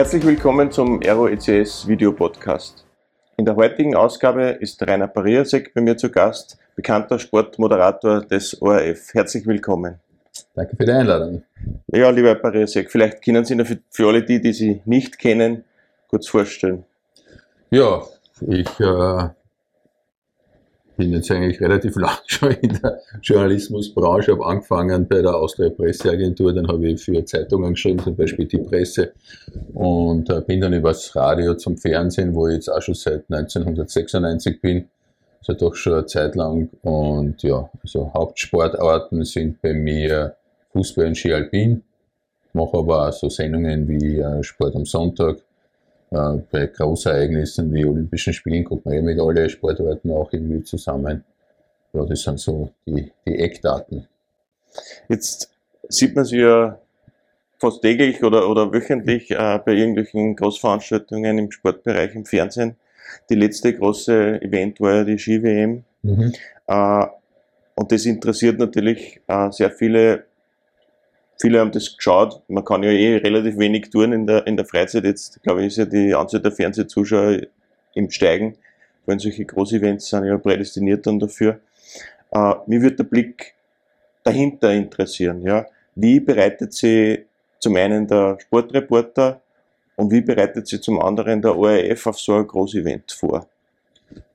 Herzlich 0.00 0.24
willkommen 0.24 0.72
zum 0.72 0.98
Aero 1.02 1.28
ECS 1.28 1.86
Video 1.86 2.10
Podcast. 2.10 2.86
In 3.36 3.44
der 3.44 3.54
heutigen 3.54 3.94
Ausgabe 3.94 4.44
ist 4.44 4.80
Rainer 4.82 5.06
Pariasek 5.06 5.74
bei 5.74 5.82
mir 5.82 5.94
zu 5.94 6.10
Gast, 6.10 6.56
bekannter 6.74 7.18
Sportmoderator 7.18 8.22
des 8.22 8.62
ORF. 8.62 9.12
Herzlich 9.12 9.46
willkommen. 9.46 10.00
Danke 10.54 10.74
für 10.74 10.86
die 10.86 10.92
Einladung. 10.92 11.42
Ja, 11.88 12.08
lieber 12.08 12.28
Herr 12.28 12.36
Pariasek, 12.36 12.90
vielleicht 12.90 13.22
können 13.22 13.44
Sie 13.44 13.62
für, 13.62 13.78
für 13.90 14.08
alle 14.08 14.22
die, 14.22 14.40
die 14.40 14.54
Sie 14.54 14.80
nicht 14.86 15.18
kennen, 15.18 15.64
kurz 16.08 16.28
vorstellen. 16.28 16.86
Ja, 17.68 18.02
ich 18.48 18.80
äh, 18.80 19.28
bin 21.00 21.14
jetzt 21.14 21.30
eigentlich 21.30 21.58
relativ 21.62 21.96
lang 21.96 22.18
schon 22.26 22.52
in 22.52 22.78
der 22.82 23.00
Journalismusbranche, 23.22 24.32
habe 24.32 24.44
angefangen 24.44 25.08
bei 25.08 25.22
der 25.22 25.34
Austria 25.34 25.70
Presseagentur, 25.70 26.52
dann 26.52 26.68
habe 26.68 26.88
ich 26.88 27.02
für 27.02 27.24
Zeitungen 27.24 27.72
geschrieben, 27.72 28.00
zum 28.00 28.14
Beispiel 28.14 28.46
die 28.46 28.58
Presse. 28.58 29.12
Und 29.72 30.28
äh, 30.28 30.42
bin 30.42 30.60
dann 30.60 30.74
übers 30.74 31.16
Radio 31.16 31.54
zum 31.54 31.78
Fernsehen, 31.78 32.34
wo 32.34 32.48
ich 32.48 32.56
jetzt 32.56 32.68
auch 32.68 32.82
schon 32.82 32.94
seit 32.94 33.24
1996 33.30 34.60
bin, 34.60 34.88
also 35.38 35.54
doch 35.54 35.74
schon 35.74 35.94
eine 35.94 36.06
Zeit 36.06 36.36
lang. 36.36 36.68
Und 36.82 37.42
ja, 37.42 37.70
also 37.82 38.12
Hauptsportarten 38.12 39.24
sind 39.24 39.62
bei 39.62 39.72
mir 39.72 40.36
Fußball 40.72 41.06
und 41.06 41.16
Ski 41.16 41.32
Alpin, 41.32 41.82
mache 42.52 42.76
aber 42.76 43.08
auch 43.08 43.12
so 43.12 43.30
Sendungen 43.30 43.88
wie 43.88 44.18
äh, 44.18 44.42
Sport 44.42 44.76
am 44.76 44.84
Sonntag, 44.84 45.38
bei 46.10 46.66
Großereignissen 46.66 47.72
wie 47.72 47.84
Olympischen 47.84 48.32
Spielen 48.32 48.64
kommt 48.64 48.84
man 48.84 48.94
ja 48.94 49.02
mit 49.02 49.20
allen 49.20 49.48
Sportarten 49.48 50.10
auch 50.10 50.32
irgendwie 50.32 50.62
zusammen. 50.64 51.24
Ja, 51.92 52.04
das 52.04 52.22
sind 52.22 52.40
so 52.40 52.70
die, 52.86 53.12
die 53.26 53.38
Eckdaten. 53.38 54.06
Jetzt 55.08 55.50
sieht 55.88 56.14
man 56.14 56.24
sie 56.24 56.38
ja 56.38 56.78
fast 57.58 57.82
täglich 57.82 58.22
oder, 58.24 58.48
oder 58.48 58.72
wöchentlich 58.72 59.30
äh, 59.30 59.60
bei 59.64 59.72
irgendwelchen 59.72 60.34
Großveranstaltungen 60.34 61.38
im 61.38 61.50
Sportbereich 61.50 62.14
im 62.14 62.24
Fernsehen. 62.24 62.76
Die 63.28 63.34
letzte 63.34 63.74
große 63.74 64.40
Event 64.42 64.80
war 64.80 64.96
ja 64.96 65.04
die 65.04 65.18
Ski-WM. 65.18 65.84
Mhm. 66.02 66.32
Äh, 66.66 67.06
und 67.74 67.92
das 67.92 68.06
interessiert 68.06 68.58
natürlich 68.58 69.20
äh, 69.26 69.50
sehr 69.50 69.70
viele 69.70 70.24
Viele 71.40 71.60
haben 71.60 71.72
das 71.72 71.96
geschaut. 71.96 72.42
Man 72.48 72.64
kann 72.64 72.82
ja 72.82 72.90
eh 72.90 73.16
relativ 73.16 73.56
wenig 73.56 73.88
tun 73.88 74.12
in 74.12 74.26
der, 74.26 74.46
in 74.46 74.58
der 74.58 74.66
Freizeit. 74.66 75.04
Jetzt, 75.04 75.42
glaube 75.42 75.62
ich, 75.62 75.68
ist 75.68 75.78
ja 75.78 75.84
die 75.86 76.14
Anzahl 76.14 76.40
der 76.40 76.52
Fernsehzuschauer 76.52 77.38
im 77.94 78.10
Steigen. 78.10 78.56
Weil 79.06 79.18
solche 79.18 79.46
Großevents 79.46 80.10
sind 80.10 80.26
ja 80.26 80.36
prädestiniert 80.36 81.06
dann 81.06 81.18
dafür. 81.18 81.60
Äh, 82.30 82.54
mir 82.66 82.82
würde 82.82 82.96
der 82.96 83.04
Blick 83.04 83.54
dahinter 84.22 84.70
interessieren. 84.72 85.40
Ja? 85.42 85.66
Wie 85.94 86.20
bereitet 86.20 86.74
sich 86.74 87.20
zum 87.58 87.74
einen 87.76 88.06
der 88.06 88.36
Sportreporter 88.40 89.40
und 89.96 90.10
wie 90.10 90.20
bereitet 90.20 90.68
sich 90.68 90.82
zum 90.82 91.00
anderen 91.00 91.40
der 91.40 91.56
ORF 91.56 92.06
auf 92.06 92.18
so 92.18 92.34
ein 92.34 92.46
Großevent 92.46 93.12
vor? 93.12 93.46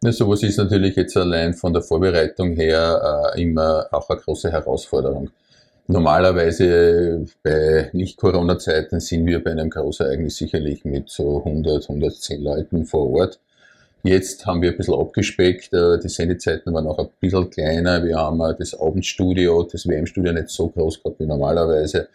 Ja, 0.01 0.11
sowas 0.11 0.41
ist 0.41 0.57
natürlich 0.57 0.95
jetzt 0.95 1.17
allein 1.17 1.53
von 1.53 1.71
der 1.71 1.81
Vorbereitung 1.81 2.55
her 2.55 3.31
äh, 3.35 3.41
immer 3.41 3.87
auch 3.91 4.09
eine 4.09 4.19
große 4.19 4.51
Herausforderung. 4.51 5.29
Normalerweise 5.87 7.25
bei 7.43 7.91
Nicht-Corona-Zeiten 7.93 8.99
sind 8.99 9.27
wir 9.27 9.43
bei 9.43 9.51
einem 9.51 9.69
Großereignis 9.69 10.37
sicherlich 10.37 10.83
mit 10.83 11.09
so 11.09 11.43
100, 11.45 11.83
110 11.89 12.41
Leuten 12.41 12.85
vor 12.85 13.11
Ort. 13.11 13.39
Jetzt 14.01 14.47
haben 14.47 14.63
wir 14.63 14.71
ein 14.71 14.77
bisschen 14.77 14.95
abgespeckt, 14.95 15.73
äh, 15.73 15.99
die 15.99 16.09
Sendezeiten 16.09 16.73
waren 16.73 16.87
auch 16.87 16.97
ein 16.97 17.09
bisschen 17.19 17.49
kleiner. 17.51 18.03
Wir 18.03 18.17
haben 18.17 18.41
äh, 18.41 18.55
das 18.57 18.79
Abendstudio, 18.79 19.63
das 19.63 19.87
WM-Studio 19.87 20.33
nicht 20.33 20.49
so 20.49 20.69
groß 20.69 21.03
gehabt 21.03 21.19
wie 21.19 21.27
normalerweise. 21.27 22.07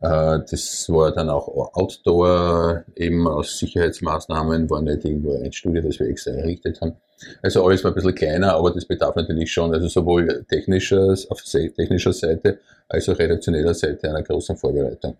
Äh, 0.00 0.40
das 0.50 0.86
war 0.88 1.12
dann 1.12 1.30
auch 1.30 1.48
Outdoor, 1.74 2.84
eben 2.94 3.26
aus 3.26 3.58
Sicherheitsmaßnahmen, 3.58 4.68
war 4.68 4.82
nicht 4.82 5.04
irgendwo 5.04 5.42
ein 5.42 5.52
Studio, 5.52 5.82
das 5.82 5.98
wir 5.98 6.08
extra 6.08 6.32
errichtet 6.32 6.80
haben. 6.82 6.96
Also 7.42 7.64
alles 7.64 7.82
war 7.84 7.90
ein 7.90 7.94
bisschen 7.94 8.14
kleiner, 8.14 8.54
aber 8.54 8.70
das 8.72 8.84
bedarf 8.84 9.16
natürlich 9.16 9.52
schon, 9.52 9.72
also 9.72 9.88
sowohl 9.88 10.44
technischer, 10.48 11.14
auf 11.28 11.42
technischer 11.42 12.12
Seite 12.12 12.58
als 12.88 13.08
auch 13.08 13.18
redaktioneller 13.18 13.74
Seite 13.74 14.08
einer 14.08 14.22
großen 14.22 14.56
Vorbereitung. 14.56 15.16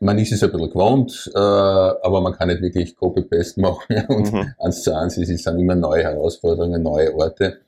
Man 0.00 0.18
ist 0.18 0.32
es 0.32 0.44
ein 0.44 0.52
bisschen 0.52 0.70
gewohnt, 0.70 1.30
äh, 1.34 1.38
aber 1.38 2.20
man 2.20 2.32
kann 2.32 2.48
nicht 2.48 2.62
wirklich 2.62 2.94
Copy-Paste 2.94 3.60
machen 3.60 4.04
und 4.08 4.32
mhm. 4.32 4.54
eins 4.58 4.82
zu 4.82 4.96
eins, 4.96 5.16
es 5.16 5.42
sind 5.42 5.58
immer 5.58 5.74
neue 5.74 6.04
Herausforderungen, 6.04 6.82
neue 6.82 7.14
Orte. 7.14 7.58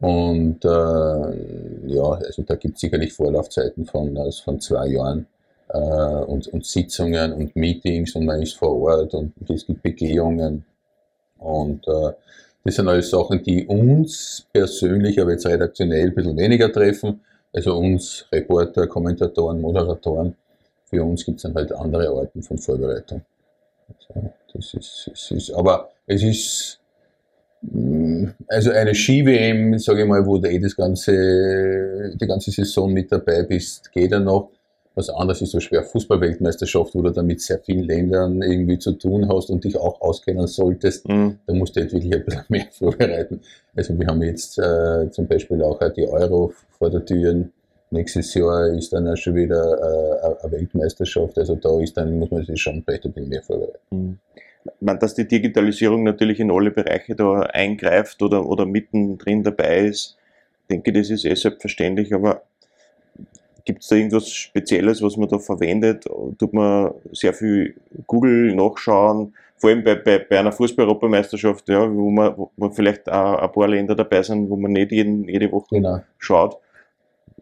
Und 0.00 0.64
äh, 0.64 0.68
ja, 0.68 2.10
also 2.12 2.42
da 2.42 2.56
gibt 2.56 2.76
es 2.76 2.80
sicherlich 2.80 3.12
Vorlaufzeiten 3.12 3.84
von, 3.84 4.16
also 4.16 4.42
von 4.42 4.60
zwei 4.60 4.88
Jahren 4.88 5.26
äh, 5.68 5.78
und, 5.78 6.48
und 6.48 6.64
Sitzungen 6.64 7.32
und 7.32 7.54
Meetings 7.54 8.14
und 8.14 8.24
man 8.24 8.42
ist 8.42 8.56
vor 8.56 8.80
Ort 8.80 9.14
und 9.14 9.32
es 9.48 9.66
gibt 9.66 9.82
Begehungen. 9.82 10.64
Und 11.38 11.86
äh, 11.86 12.12
das 12.64 12.74
sind 12.74 12.88
alles 12.88 13.10
Sachen, 13.10 13.42
die 13.42 13.66
uns 13.66 14.46
persönlich, 14.52 15.20
aber 15.20 15.32
jetzt 15.32 15.46
redaktionell 15.46 16.08
ein 16.08 16.14
bisschen 16.14 16.36
weniger 16.36 16.70
treffen. 16.70 17.20
Also 17.52 17.76
uns 17.76 18.26
Reporter, 18.30 18.86
Kommentatoren, 18.86 19.60
Moderatoren. 19.60 20.36
Für 20.84 21.02
uns 21.04 21.24
gibt 21.24 21.38
es 21.38 21.42
dann 21.44 21.54
halt 21.54 21.72
andere 21.72 22.08
Arten 22.08 22.42
von 22.42 22.58
Vorbereitung. 22.58 23.22
Also 23.88 24.30
das 24.52 24.74
ist, 24.74 25.10
es 25.12 25.30
ist, 25.30 25.50
aber 25.52 25.90
es 26.06 26.22
ist 26.22 26.80
mm, 27.62 28.26
also 28.48 28.70
eine 28.70 28.94
Ski-WM, 28.94 29.78
sage 29.78 30.02
ich 30.02 30.08
mal, 30.08 30.24
wo 30.26 30.38
du 30.38 30.48
eh 30.48 30.58
das 30.58 30.76
ganze, 30.76 32.12
die 32.14 32.26
ganze 32.26 32.50
Saison 32.50 32.92
mit 32.92 33.10
dabei 33.10 33.42
bist, 33.42 33.90
geht 33.92 34.12
er 34.12 34.20
noch. 34.20 34.50
Was 35.00 35.08
anderes 35.08 35.40
ist 35.40 35.52
so 35.52 35.60
schwer 35.60 35.82
Fußball-Weltmeisterschaft, 35.82 36.94
wo 36.94 37.00
du 37.00 37.08
dann 37.08 37.24
mit 37.24 37.40
sehr 37.40 37.58
vielen 37.58 37.84
Ländern 37.84 38.42
irgendwie 38.42 38.78
zu 38.78 38.92
tun 38.92 39.30
hast 39.30 39.48
und 39.48 39.64
dich 39.64 39.78
auch 39.78 39.98
auskennen 40.02 40.46
solltest. 40.46 41.08
Mhm. 41.08 41.38
Da 41.46 41.54
musst 41.54 41.74
du 41.74 41.80
halt 41.80 41.94
wirklich 41.94 42.12
ein 42.12 42.22
bisschen 42.22 42.44
mehr 42.50 42.66
vorbereiten. 42.70 43.40
Also 43.74 43.98
wir 43.98 44.06
haben 44.06 44.22
jetzt 44.22 44.58
äh, 44.58 45.10
zum 45.10 45.26
Beispiel 45.26 45.62
auch 45.62 45.80
die 45.96 46.06
Euro 46.06 46.52
vor 46.78 46.90
der 46.90 47.02
Tür. 47.02 47.46
Nächstes 47.90 48.34
Jahr 48.34 48.66
ist 48.74 48.92
dann 48.92 49.08
auch 49.08 49.16
schon 49.16 49.36
wieder 49.36 49.62
äh, 49.62 50.44
eine 50.44 50.52
Weltmeisterschaft. 50.52 51.38
Also 51.38 51.54
da 51.54 51.80
ist 51.80 51.96
dann, 51.96 52.18
muss 52.18 52.30
man 52.30 52.44
sich 52.44 52.60
schon 52.60 52.82
vielleicht 52.82 53.06
ein 53.06 53.12
bisschen 53.12 53.30
mehr 53.30 53.42
vorbereiten. 53.42 53.78
Mhm. 53.90 54.18
meine, 54.80 54.98
dass 54.98 55.14
die 55.14 55.26
Digitalisierung 55.26 56.02
natürlich 56.02 56.40
in 56.40 56.50
alle 56.50 56.72
Bereiche 56.72 57.16
da 57.16 57.40
eingreift 57.40 58.20
oder, 58.20 58.44
oder 58.44 58.66
mittendrin 58.66 59.44
dabei 59.44 59.86
ist, 59.86 60.18
denke, 60.70 60.92
das 60.92 61.10
ist 61.10 61.24
eh 61.24 61.34
selbstverständlich, 61.34 62.14
aber 62.14 62.42
Gibt 63.64 63.82
es 63.82 63.88
da 63.88 63.96
irgendwas 63.96 64.28
Spezielles, 64.28 65.02
was 65.02 65.16
man 65.16 65.28
da 65.28 65.38
verwendet? 65.38 66.04
Tut 66.38 66.52
man 66.52 66.92
sehr 67.12 67.34
viel 67.34 67.74
Google 68.06 68.54
nachschauen? 68.54 69.34
Vor 69.56 69.70
allem 69.70 69.84
bei, 69.84 69.94
bei, 69.94 70.18
bei 70.18 70.38
einer 70.38 70.52
Fußball-Europameisterschaft, 70.52 71.68
ja, 71.68 71.92
wo, 71.92 72.10
man, 72.10 72.34
wo 72.56 72.70
vielleicht 72.70 73.10
auch 73.10 73.38
ein 73.38 73.52
paar 73.52 73.68
Länder 73.68 73.94
dabei 73.94 74.22
sind, 74.22 74.48
wo 74.48 74.56
man 74.56 74.72
nicht 74.72 74.90
jeden, 74.90 75.28
jede 75.28 75.52
Woche 75.52 75.76
genau. 75.76 76.00
schaut, 76.18 76.56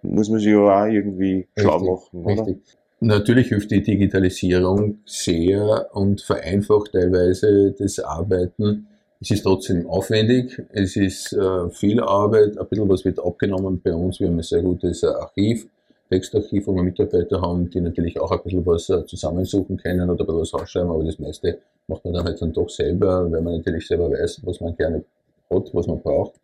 muss 0.03 0.29
man 0.29 0.41
sich 0.41 0.51
ja 0.51 0.59
auch 0.59 0.87
irgendwie 0.87 1.35
richtig, 1.35 1.47
schlau 1.57 1.79
machen. 1.79 2.25
Oder? 2.25 2.47
Richtig. 2.47 2.77
Natürlich 3.01 3.49
hilft 3.49 3.71
die 3.71 3.83
Digitalisierung 3.83 4.99
sehr 5.05 5.87
und 5.93 6.21
vereinfacht 6.21 6.93
teilweise 6.93 7.73
das 7.79 8.01
Arbeiten. 8.01 8.89
Es 9.21 9.31
ist 9.31 9.43
trotzdem 9.43 9.87
aufwendig, 9.87 10.61
es 10.71 10.97
ist 10.97 11.33
äh, 11.33 11.71
viel 11.71 12.01
Arbeit, 12.01 12.59
ein 12.59 12.67
bisschen 12.69 12.89
was 12.89 13.05
wird 13.05 13.21
abgenommen 13.25 13.81
bei 13.83 13.93
uns. 13.93 14.19
Wir 14.19 14.27
haben 14.27 14.37
ein 14.37 14.43
sehr 14.43 14.63
gutes 14.63 15.05
Archiv 15.05 15.69
Textarchiv, 16.09 16.67
wo 16.67 16.75
wir 16.75 16.83
Mitarbeiter 16.83 17.41
haben, 17.41 17.69
die 17.71 17.81
natürlich 17.81 18.21
auch 18.21 18.31
ein 18.31 18.43
bisschen 18.43 18.65
was 18.67 18.89
äh, 18.89 19.05
zusammensuchen 19.07 19.77
können 19.77 20.09
oder 20.09 20.27
was 20.29 20.55
rausschreiben, 20.55 20.91
aber 20.91 21.05
das 21.05 21.19
meiste 21.19 21.59
macht 21.87 22.05
man 22.05 22.15
dann 22.15 22.25
halt 22.25 22.41
dann 22.41 22.53
doch 22.53 22.69
selber, 22.69 23.31
weil 23.31 23.43
man 23.43 23.57
natürlich 23.57 23.87
selber 23.87 24.11
weiß, 24.11 24.41
was 24.45 24.61
man 24.61 24.77
gerne 24.77 25.05
hat, 25.51 25.75
was 25.75 25.87
man 25.87 26.01
braucht. 26.01 26.35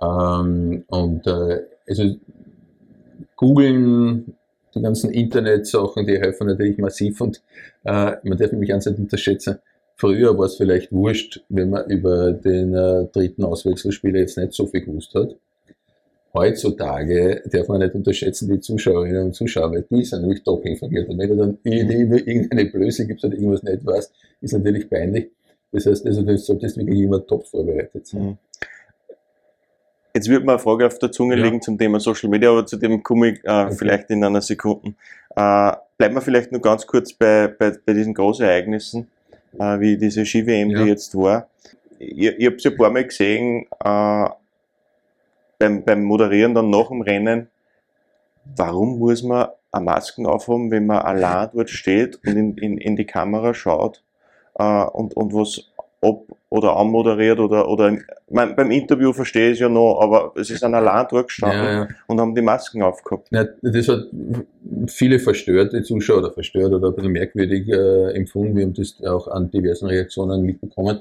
Ähm, 0.00 0.84
und 0.88 1.26
äh, 1.26 1.62
also 1.86 2.16
googeln, 3.36 4.34
die 4.74 4.82
ganzen 4.82 5.10
Internetsachen, 5.10 6.06
die 6.06 6.18
helfen 6.18 6.46
natürlich 6.46 6.78
massiv 6.78 7.20
und 7.20 7.42
äh, 7.84 8.12
man 8.22 8.38
darf 8.38 8.52
mich 8.52 8.68
ganz 8.68 8.86
nicht 8.86 8.98
unterschätzen. 8.98 9.58
Früher 9.96 10.38
war 10.38 10.46
es 10.46 10.56
vielleicht 10.56 10.92
wurscht, 10.92 11.42
wenn 11.48 11.70
man 11.70 11.90
über 11.90 12.32
den 12.32 12.74
äh, 12.74 13.06
dritten 13.06 13.44
Auswechselspieler 13.44 14.20
jetzt 14.20 14.38
nicht 14.38 14.52
so 14.52 14.66
viel 14.66 14.82
gewusst 14.82 15.14
hat 15.14 15.34
heutzutage 16.34 17.42
darf 17.46 17.68
man 17.68 17.80
nicht 17.80 17.94
unterschätzen, 17.94 18.50
die 18.50 18.60
Zuschauerinnen 18.60 19.26
und 19.26 19.34
Zuschauer, 19.34 19.72
weil 19.72 19.86
die 19.90 20.04
sind 20.04 20.22
nämlich 20.22 20.42
top 20.42 20.64
informiert. 20.64 21.08
Und 21.08 21.18
wenn 21.18 21.28
du 21.30 21.36
dann 21.36 21.58
irgendeine 21.64 22.66
Blöße 22.66 23.06
gibt 23.06 23.24
oder 23.24 23.34
irgendwas 23.34 23.62
nicht 23.62 23.84
weißt, 23.84 24.12
ist 24.40 24.52
natürlich 24.52 24.88
peinlich. 24.88 25.30
Das 25.72 25.86
heißt, 25.86 26.06
also, 26.06 26.22
du 26.22 26.38
solltest 26.38 26.76
wirklich 26.78 27.00
immer 27.00 27.26
top 27.26 27.46
vorbereitet 27.46 28.06
sein. 28.06 28.22
Mhm. 28.22 28.38
Jetzt 30.14 30.28
wird 30.28 30.44
mir 30.44 30.52
eine 30.52 30.58
Frage 30.58 30.86
auf 30.86 30.98
der 30.98 31.12
Zunge 31.12 31.36
ja. 31.36 31.44
liegen 31.44 31.60
zum 31.60 31.78
Thema 31.78 32.00
Social 32.00 32.30
Media, 32.30 32.50
aber 32.50 32.66
zu 32.66 32.76
dem 32.76 33.02
komme 33.02 33.32
ich 33.32 33.44
äh, 33.44 33.50
okay. 33.50 33.74
vielleicht 33.78 34.10
in 34.10 34.24
einer 34.24 34.40
Sekunde. 34.40 34.94
Äh, 35.36 35.72
bleiben 35.96 36.14
wir 36.14 36.20
vielleicht 36.22 36.50
nur 36.50 36.60
ganz 36.60 36.86
kurz 36.86 37.12
bei, 37.12 37.46
bei, 37.46 37.72
bei 37.84 37.92
diesen 37.92 38.14
Großereignissen, 38.14 39.06
äh, 39.58 39.78
wie 39.78 39.96
diese 39.96 40.24
Ski-WM, 40.24 40.70
ja. 40.70 40.82
die 40.82 40.88
jetzt 40.88 41.14
war. 41.14 41.48
Ich, 41.98 42.26
ich 42.26 42.46
habe 42.46 42.56
es 42.56 42.64
ja 42.64 42.70
ein 42.70 42.76
paar 42.76 42.90
Mal 42.90 43.04
gesehen, 43.04 43.66
äh, 43.84 44.28
beim, 45.58 45.84
beim 45.84 46.04
Moderieren 46.04 46.54
dann 46.54 46.70
nach 46.70 46.88
dem 46.88 47.02
Rennen, 47.02 47.48
warum 48.56 48.98
muss 48.98 49.22
man 49.22 49.48
eine 49.72 49.84
Masken 49.84 50.26
aufhaben, 50.26 50.70
wenn 50.70 50.86
man 50.86 50.98
allein 50.98 51.50
dort 51.52 51.70
steht 51.70 52.18
und 52.26 52.36
in, 52.36 52.56
in, 52.56 52.78
in 52.78 52.96
die 52.96 53.04
Kamera 53.04 53.52
schaut 53.54 54.02
äh, 54.58 54.84
und, 54.84 55.14
und 55.14 55.34
was 55.34 55.70
ab 56.00 56.22
oder 56.50 56.76
anmoderiert 56.76 57.40
oder, 57.40 57.68
oder 57.68 57.98
mein, 58.30 58.56
beim 58.56 58.70
Interview 58.70 59.12
verstehe 59.12 59.48
ich 59.48 59.54
es 59.54 59.60
ja 59.60 59.68
noch, 59.68 60.00
aber 60.00 60.32
es 60.36 60.48
ist 60.48 60.64
ein 60.64 60.74
allein 60.74 61.06
dort 61.10 61.28
gestanden 61.28 61.58
Ja, 61.58 61.72
ja. 61.72 61.88
und 62.06 62.20
haben 62.20 62.34
die 62.34 62.40
Masken 62.40 62.82
aufgehabt. 62.82 63.28
Ja, 63.30 63.44
das 63.62 63.88
hat 63.88 64.06
viele 64.86 65.18
verstörte 65.18 65.82
Zuschauer 65.82 66.18
oder 66.18 66.32
verstört 66.32 66.72
oder 66.72 66.88
ein 66.88 66.94
bisschen 66.94 67.12
merkwürdig 67.12 67.68
äh, 67.68 68.12
empfunden. 68.12 68.56
Wir 68.56 68.64
haben 68.64 68.74
das 68.74 68.96
auch 69.04 69.28
an 69.28 69.50
diversen 69.50 69.88
Reaktionen 69.88 70.42
mitbekommen. 70.42 71.00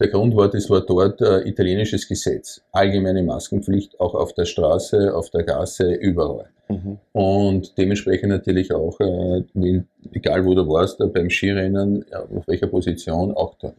Der 0.00 0.08
Grund 0.08 0.34
war, 0.34 0.48
das 0.48 0.68
war 0.68 0.80
dort 0.80 1.20
äh, 1.20 1.46
italienisches 1.48 2.08
Gesetz. 2.08 2.60
Allgemeine 2.72 3.22
Maskenpflicht 3.22 4.00
auch 4.00 4.14
auf 4.14 4.32
der 4.32 4.46
Straße, 4.46 5.14
auf 5.14 5.30
der 5.30 5.44
Gasse, 5.44 5.92
überall. 5.92 6.48
Mhm. 6.68 6.98
Und 7.12 7.78
dementsprechend 7.78 8.30
natürlich 8.30 8.72
auch, 8.72 8.98
äh, 9.00 9.44
wenn, 9.54 9.86
egal 10.12 10.44
wo 10.44 10.54
du 10.54 10.66
warst, 10.68 11.00
äh, 11.00 11.06
beim 11.06 11.30
Skirennen, 11.30 12.04
auf 12.12 12.46
welcher 12.48 12.66
Position, 12.66 13.32
auch 13.32 13.54
da. 13.60 13.72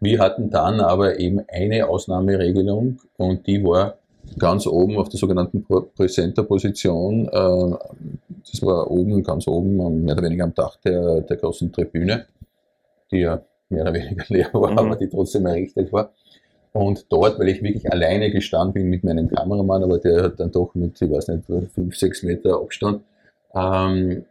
Wir 0.00 0.20
hatten 0.20 0.48
dann 0.50 0.80
aber 0.80 1.18
eben 1.18 1.40
eine 1.48 1.88
Ausnahmeregelung 1.88 3.00
und 3.16 3.46
die 3.46 3.64
war 3.64 3.98
ganz 4.38 4.66
oben 4.66 4.96
auf 4.96 5.08
der 5.08 5.18
sogenannten 5.18 5.64
Presenter-Position. 5.64 7.26
Äh, 7.28 7.76
das 8.50 8.62
war 8.62 8.90
oben, 8.90 9.22
ganz 9.22 9.48
oben, 9.48 10.04
mehr 10.04 10.14
oder 10.14 10.24
weniger 10.24 10.44
am 10.44 10.54
Dach 10.54 10.76
der, 10.84 11.22
der 11.22 11.36
großen 11.36 11.72
Tribüne, 11.72 12.26
die 13.10 13.18
ja 13.18 13.42
mehr 13.70 13.82
oder 13.82 13.94
weniger 13.94 14.24
leer 14.28 14.50
war, 14.52 14.72
Mhm. 14.72 14.78
aber 14.78 14.96
die 14.96 15.08
trotzdem 15.08 15.46
errichtet 15.46 15.92
war. 15.92 16.12
Und 16.72 17.06
dort, 17.10 17.38
weil 17.38 17.48
ich 17.48 17.62
wirklich 17.62 17.90
alleine 17.90 18.30
gestanden 18.30 18.74
bin 18.74 18.90
mit 18.90 19.02
meinem 19.02 19.28
Kameramann, 19.28 19.82
aber 19.82 19.98
der 19.98 20.22
hat 20.24 20.40
dann 20.40 20.52
doch 20.52 20.74
mit, 20.74 21.00
ich 21.00 21.10
weiß 21.10 21.28
nicht, 21.28 21.44
fünf, 21.74 21.96
sechs 21.96 22.22
Meter 22.22 22.60
Abstand, 22.60 23.02
ähm, 23.54 24.24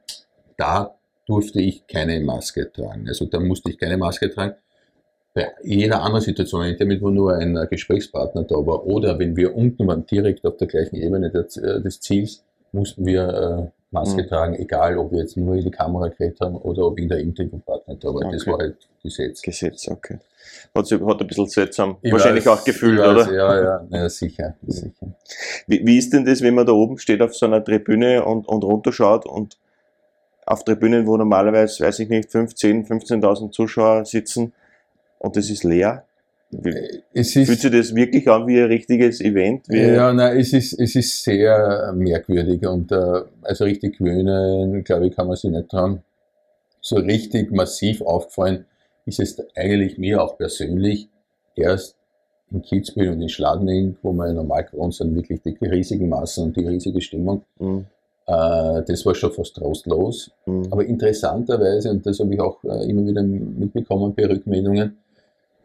da 0.56 0.96
durfte 1.26 1.60
ich 1.60 1.86
keine 1.88 2.20
Maske 2.22 2.72
tragen. 2.72 3.08
Also 3.08 3.26
da 3.26 3.40
musste 3.40 3.70
ich 3.72 3.78
keine 3.78 3.98
Maske 3.98 4.30
tragen. 4.30 4.56
Bei 5.34 5.52
jeder 5.64 6.02
anderen 6.02 6.22
Situation, 6.24 6.66
in 6.66 6.78
der 6.78 6.88
mit 6.88 7.02
wo 7.02 7.10
nur 7.10 7.36
ein 7.36 7.68
Gesprächspartner 7.70 8.44
da 8.44 8.56
war, 8.56 8.86
oder 8.86 9.20
wenn 9.20 9.36
wir 9.36 9.56
unten 9.56 9.86
waren, 9.88 10.06
direkt 10.06 10.46
auf 10.46 10.58
der 10.58 10.68
gleichen 10.68 10.96
Ebene 10.96 11.30
des, 11.30 11.58
äh, 11.58 11.82
des 11.82 12.00
Ziels, 12.00 12.44
mussten 12.72 13.06
wir 13.06 13.28
äh, 13.74 13.77
Maske 13.92 14.24
Mhm. 14.24 14.28
tragen, 14.28 14.56
egal 14.56 14.98
ob 14.98 15.12
wir 15.12 15.20
jetzt 15.20 15.38
nur 15.38 15.56
in 15.56 15.64
die 15.64 15.72
Kamera 15.72 16.10
geredet 16.10 16.40
haben 16.42 16.56
oder 16.58 16.86
ob 16.88 17.00
in 17.00 17.08
der 17.08 17.20
Interviewpartner 17.20 17.96
da 17.96 18.14
war. 18.14 18.32
Das 18.32 18.42
Okay. 18.42 18.52
war 18.52 18.60
halt 18.60 18.76
Gesetz. 19.02 19.42
Gesetz, 19.42 19.88
okay. 19.88 20.20
Hat, 20.76 20.92
hat 20.92 21.22
ein 21.22 21.28
bisschen 21.28 21.48
seltsam, 21.48 21.98
Ich 22.02 22.12
wahrscheinlich 22.12 22.46
weiß, 22.46 22.60
auch 22.60 22.64
gefühlt, 22.66 23.00
weiß, 23.00 23.28
oder? 23.28 23.34
Ja, 23.34 23.64
ja, 23.64 23.88
ja 23.90 24.10
sicher, 24.10 24.56
sicher. 24.66 24.92
Wie, 25.68 25.86
wie 25.86 25.98
ist 25.98 26.12
denn 26.12 26.26
das, 26.26 26.42
wenn 26.42 26.56
man 26.56 26.66
da 26.66 26.74
oben 26.74 26.98
steht 26.98 27.22
auf 27.22 27.34
so 27.36 27.46
einer 27.46 27.64
Tribüne 27.64 28.26
und, 28.26 28.48
und 28.48 28.64
runterschaut 28.64 29.26
und 29.26 29.58
auf 30.46 30.64
Tribünen, 30.64 31.08
wo 31.08 31.16
normalerweise, 31.18 31.84
weiß 31.86 32.00
ich 32.00 32.10
nicht, 32.10 32.32
15, 32.32 32.86
15.000 32.86 33.52
Zuschauer 33.52 34.06
sitzen 34.06 34.54
und 35.20 35.36
das 35.38 35.50
ist 35.50 35.64
leer? 35.64 36.04
Wie, 36.50 37.04
Es 37.14 37.34
fühlt 37.34 37.50
ist, 37.50 37.62
sich 37.62 37.72
das 37.72 37.94
wirklich 37.94 38.28
an 38.30 38.48
wie 38.48 38.60
ein 38.60 38.68
richtiges 38.68 39.20
Event? 39.20 39.66
Ja, 39.68 40.14
nein, 40.14 40.38
es 40.38 40.54
ist, 40.54 40.80
es 40.80 40.96
ist 40.96 41.24
sehr 41.24 41.94
merkwürdig 41.94 42.66
und 42.66 42.92
äh, 42.92 43.24
also 43.42 43.66
richtig 43.66 43.98
gewöhnen, 43.98 44.84
glaube 44.84 45.08
ich, 45.08 45.16
kann 45.16 45.28
man 45.28 45.36
sich 45.36 45.52
nicht 45.52 45.72
dran. 45.72 46.04
So 46.80 46.96
richtig 46.98 47.52
massiv 47.52 48.02
aufgefallen 48.02 48.66
ist 49.06 49.20
es 49.20 49.38
eigentlich 49.56 49.98
mir 49.98 50.22
auch 50.22 50.38
persönlich 50.38 51.10
erst 51.56 51.96
in 52.52 52.62
Kitzbühel 52.62 53.10
und 53.10 53.22
in 53.22 53.30
Schladming, 53.30 53.98
wo 54.02 54.14
wir 54.14 54.32
normal 54.32 54.66
gewohnt 54.66 54.94
sind, 54.94 55.16
wirklich 55.16 55.42
die 55.42 55.58
riesigen 55.66 56.08
Massen 56.08 56.46
und 56.46 56.58
die 56.58 56.66
riesige 56.66 57.02
Stimmung. 57.02 57.44
Mhm. 57.60 57.86
Äh, 58.26 58.84
das 58.84 59.06
war 59.06 59.16
schon 59.16 59.32
fast 59.32 59.56
trostlos. 59.56 60.32
Mhm. 60.46 60.68
Aber 60.72 60.86
interessanterweise, 60.86 61.92
und 61.92 62.06
das 62.06 62.20
habe 62.20 62.34
ich 62.34 62.40
auch 62.40 62.64
äh, 62.64 62.90
immer 62.90 63.06
wieder 63.06 63.24
mitbekommen 63.24 64.14
bei 64.16 64.28
Rückmeldungen, 64.28 64.98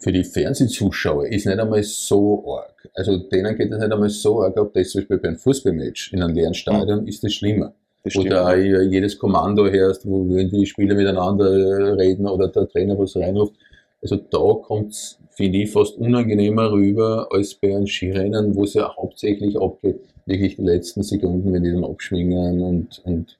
für 0.02 0.12
die 0.12 0.24
Fernsehzuschauer 0.24 1.28
ist 1.28 1.46
nicht 1.46 1.58
einmal 1.58 1.82
so 1.82 2.44
arg. 2.56 2.88
Also 2.94 3.18
denen 3.18 3.56
geht 3.56 3.70
es 3.70 3.78
nicht 3.78 3.92
einmal 3.92 4.10
so 4.10 4.42
arg, 4.42 4.58
ob 4.58 4.74
das 4.74 4.90
zum 4.90 5.02
Beispiel 5.02 5.18
beim 5.18 5.36
Fußballmatch 5.36 6.12
in 6.12 6.22
einem 6.22 6.34
leeren 6.34 6.54
Stadion 6.54 7.06
ist 7.06 7.22
das 7.22 7.32
schlimmer. 7.32 7.72
Das 8.04 8.14
da 8.14 8.52
äh, 8.54 8.82
jedes 8.82 9.16
Kommando 9.16 9.70
hörst, 9.70 10.04
wo 10.04 10.24
die 10.24 10.66
Spieler 10.66 10.96
miteinander 10.96 11.52
äh, 11.52 11.92
reden 11.92 12.26
oder 12.26 12.48
der 12.48 12.68
Trainer 12.68 12.98
was 12.98 13.14
reinruft. 13.14 13.54
Also 14.02 14.16
da 14.16 14.54
kommt 14.60 14.90
es, 14.90 15.18
finde 15.30 15.58
ich, 15.58 15.70
fast 15.70 15.96
unangenehmer 15.98 16.72
rüber 16.72 17.28
als 17.30 17.54
bei 17.54 17.68
einem 17.68 17.86
Skirennen, 17.86 18.56
wo 18.56 18.64
es 18.64 18.74
ja 18.74 18.92
hauptsächlich 18.96 19.56
abgeht, 19.56 20.00
wirklich 20.26 20.56
die 20.56 20.62
letzten 20.62 21.04
Sekunden, 21.04 21.52
wenn 21.52 21.62
die 21.62 21.70
dann 21.70 21.84
abschwingen 21.84 22.60
und, 22.60 23.02
und 23.04 23.38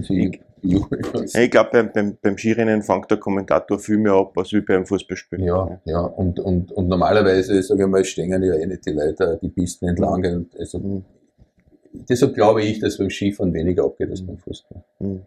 sie 0.00 0.40
ich 1.34 1.50
glaube, 1.50 1.70
beim, 1.72 1.92
beim, 1.92 2.16
beim 2.22 2.38
Skirennen 2.38 2.82
fängt 2.82 3.10
der 3.10 3.18
Kommentator 3.18 3.78
viel 3.78 3.98
mehr 3.98 4.12
ab, 4.12 4.36
als 4.38 4.52
wie 4.52 4.60
beim 4.60 4.86
Fußballspiel. 4.86 5.42
Ja, 5.42 5.80
ja, 5.84 6.00
und, 6.00 6.38
und, 6.38 6.70
und 6.72 6.88
normalerweise, 6.88 7.60
sage 7.62 7.82
ich 7.82 7.88
mal, 7.88 8.04
stehen 8.04 8.30
ja 8.30 8.54
eh 8.54 8.66
nicht 8.66 8.86
die 8.86 8.92
Leute 8.92 9.38
die 9.42 9.48
Pisten 9.48 9.88
entlang. 9.88 10.24
Und 10.24 10.56
also, 10.58 10.78
Mhm. 10.78 11.04
deshalb 12.08 12.34
glaube 12.34 12.62
ich, 12.62 12.78
dass 12.80 12.98
beim 12.98 13.10
Skifahren 13.10 13.52
weniger 13.52 13.84
abgeht 13.84 14.10
als 14.10 14.24
beim 14.24 14.38
Fußball. 14.38 14.84
Mhm. 15.00 15.22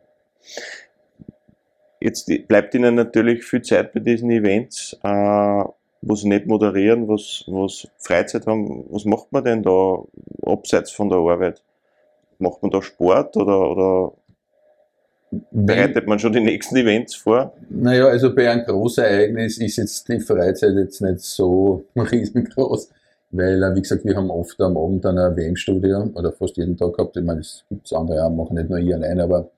Jetzt 1.99 2.29
bleibt 2.47 2.75
Ihnen 2.75 2.95
natürlich 2.95 3.43
viel 3.43 3.61
Zeit 3.61 3.93
bei 3.93 3.99
diesen 3.99 4.29
Events, 4.29 4.97
äh, 5.03 5.63
wo 6.01 6.15
Sie 6.15 6.27
nicht 6.27 6.45
moderieren, 6.45 7.07
was, 7.07 7.43
was 7.47 7.87
Freizeit 7.97 8.45
haben. 8.45 8.85
Was 8.89 9.05
macht 9.05 9.31
man 9.31 9.43
denn 9.43 9.63
da 9.63 10.03
abseits 10.45 10.91
von 10.91 11.09
der 11.09 11.17
Arbeit? 11.17 11.63
Macht 12.37 12.61
man 12.61 12.69
da 12.69 12.81
Sport 12.81 13.37
oder, 13.37 13.71
oder 13.71 14.13
bereitet 15.51 16.07
man 16.07 16.19
schon 16.19 16.33
die 16.33 16.39
nächsten 16.39 16.75
Events 16.75 17.15
vor? 17.15 17.53
Naja, 17.69 18.07
also 18.07 18.33
bei 18.33 18.49
einem 18.49 18.65
Großereignis 18.65 19.57
ist 19.57 19.77
jetzt 19.77 20.07
die 20.07 20.19
Freizeit 20.19 20.75
jetzt 20.75 21.01
nicht 21.01 21.21
so 21.21 21.85
riesengroß, 21.95 22.89
weil, 23.31 23.63
äh, 23.63 23.75
wie 23.75 23.81
gesagt, 23.81 24.05
wir 24.05 24.15
haben 24.15 24.29
oft 24.29 24.59
am 24.61 24.77
Abend 24.77 25.05
dann 25.05 25.17
ein 25.17 25.35
WM-Studio 25.35 26.11
oder 26.13 26.31
fast 26.31 26.57
jeden 26.57 26.77
Tag 26.77 26.93
gehabt. 26.93 27.17
Ich 27.17 27.23
meine, 27.23 27.41
es 27.41 27.63
gibt 27.69 27.91
andere 27.93 28.23
auch, 28.23 28.29
machen 28.29 28.55
nicht 28.55 28.69
nur 28.69 28.79
ich 28.79 28.93
allein, 28.93 29.19
aber 29.19 29.49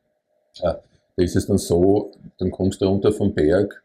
äh, 0.62 0.74
da 1.16 1.24
ist 1.24 1.36
es 1.36 1.48
dann 1.48 1.58
so, 1.58 2.12
dann 2.38 2.52
kommst 2.52 2.82
du 2.82 2.86
runter 2.86 3.12
vom 3.12 3.34
Berg 3.34 3.84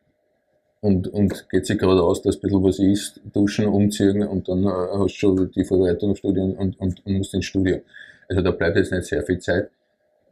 und, 0.80 1.08
und 1.08 1.48
geht 1.48 1.66
sich 1.66 1.78
gerade 1.78 2.02
aus, 2.02 2.22
dass 2.22 2.36
ein 2.36 2.40
bisschen 2.40 2.64
was 2.64 2.78
ist, 2.78 3.20
duschen, 3.32 3.66
umziehen 3.66 4.22
und 4.22 4.48
dann 4.48 4.64
äh, 4.64 4.68
hast 4.68 5.14
du 5.14 5.18
schon 5.18 5.50
die 5.52 5.64
Vorbereitung 5.64 6.10
im 6.10 6.16
Studio 6.16 6.44
und, 6.44 6.78
und, 6.80 7.06
und 7.06 7.18
musst 7.18 7.34
ins 7.34 7.46
Studio. 7.46 7.80
Also 8.28 8.42
da 8.42 8.50
bleibt 8.50 8.76
jetzt 8.76 8.92
nicht 8.92 9.04
sehr 9.04 9.22
viel 9.22 9.38
Zeit. 9.38 9.70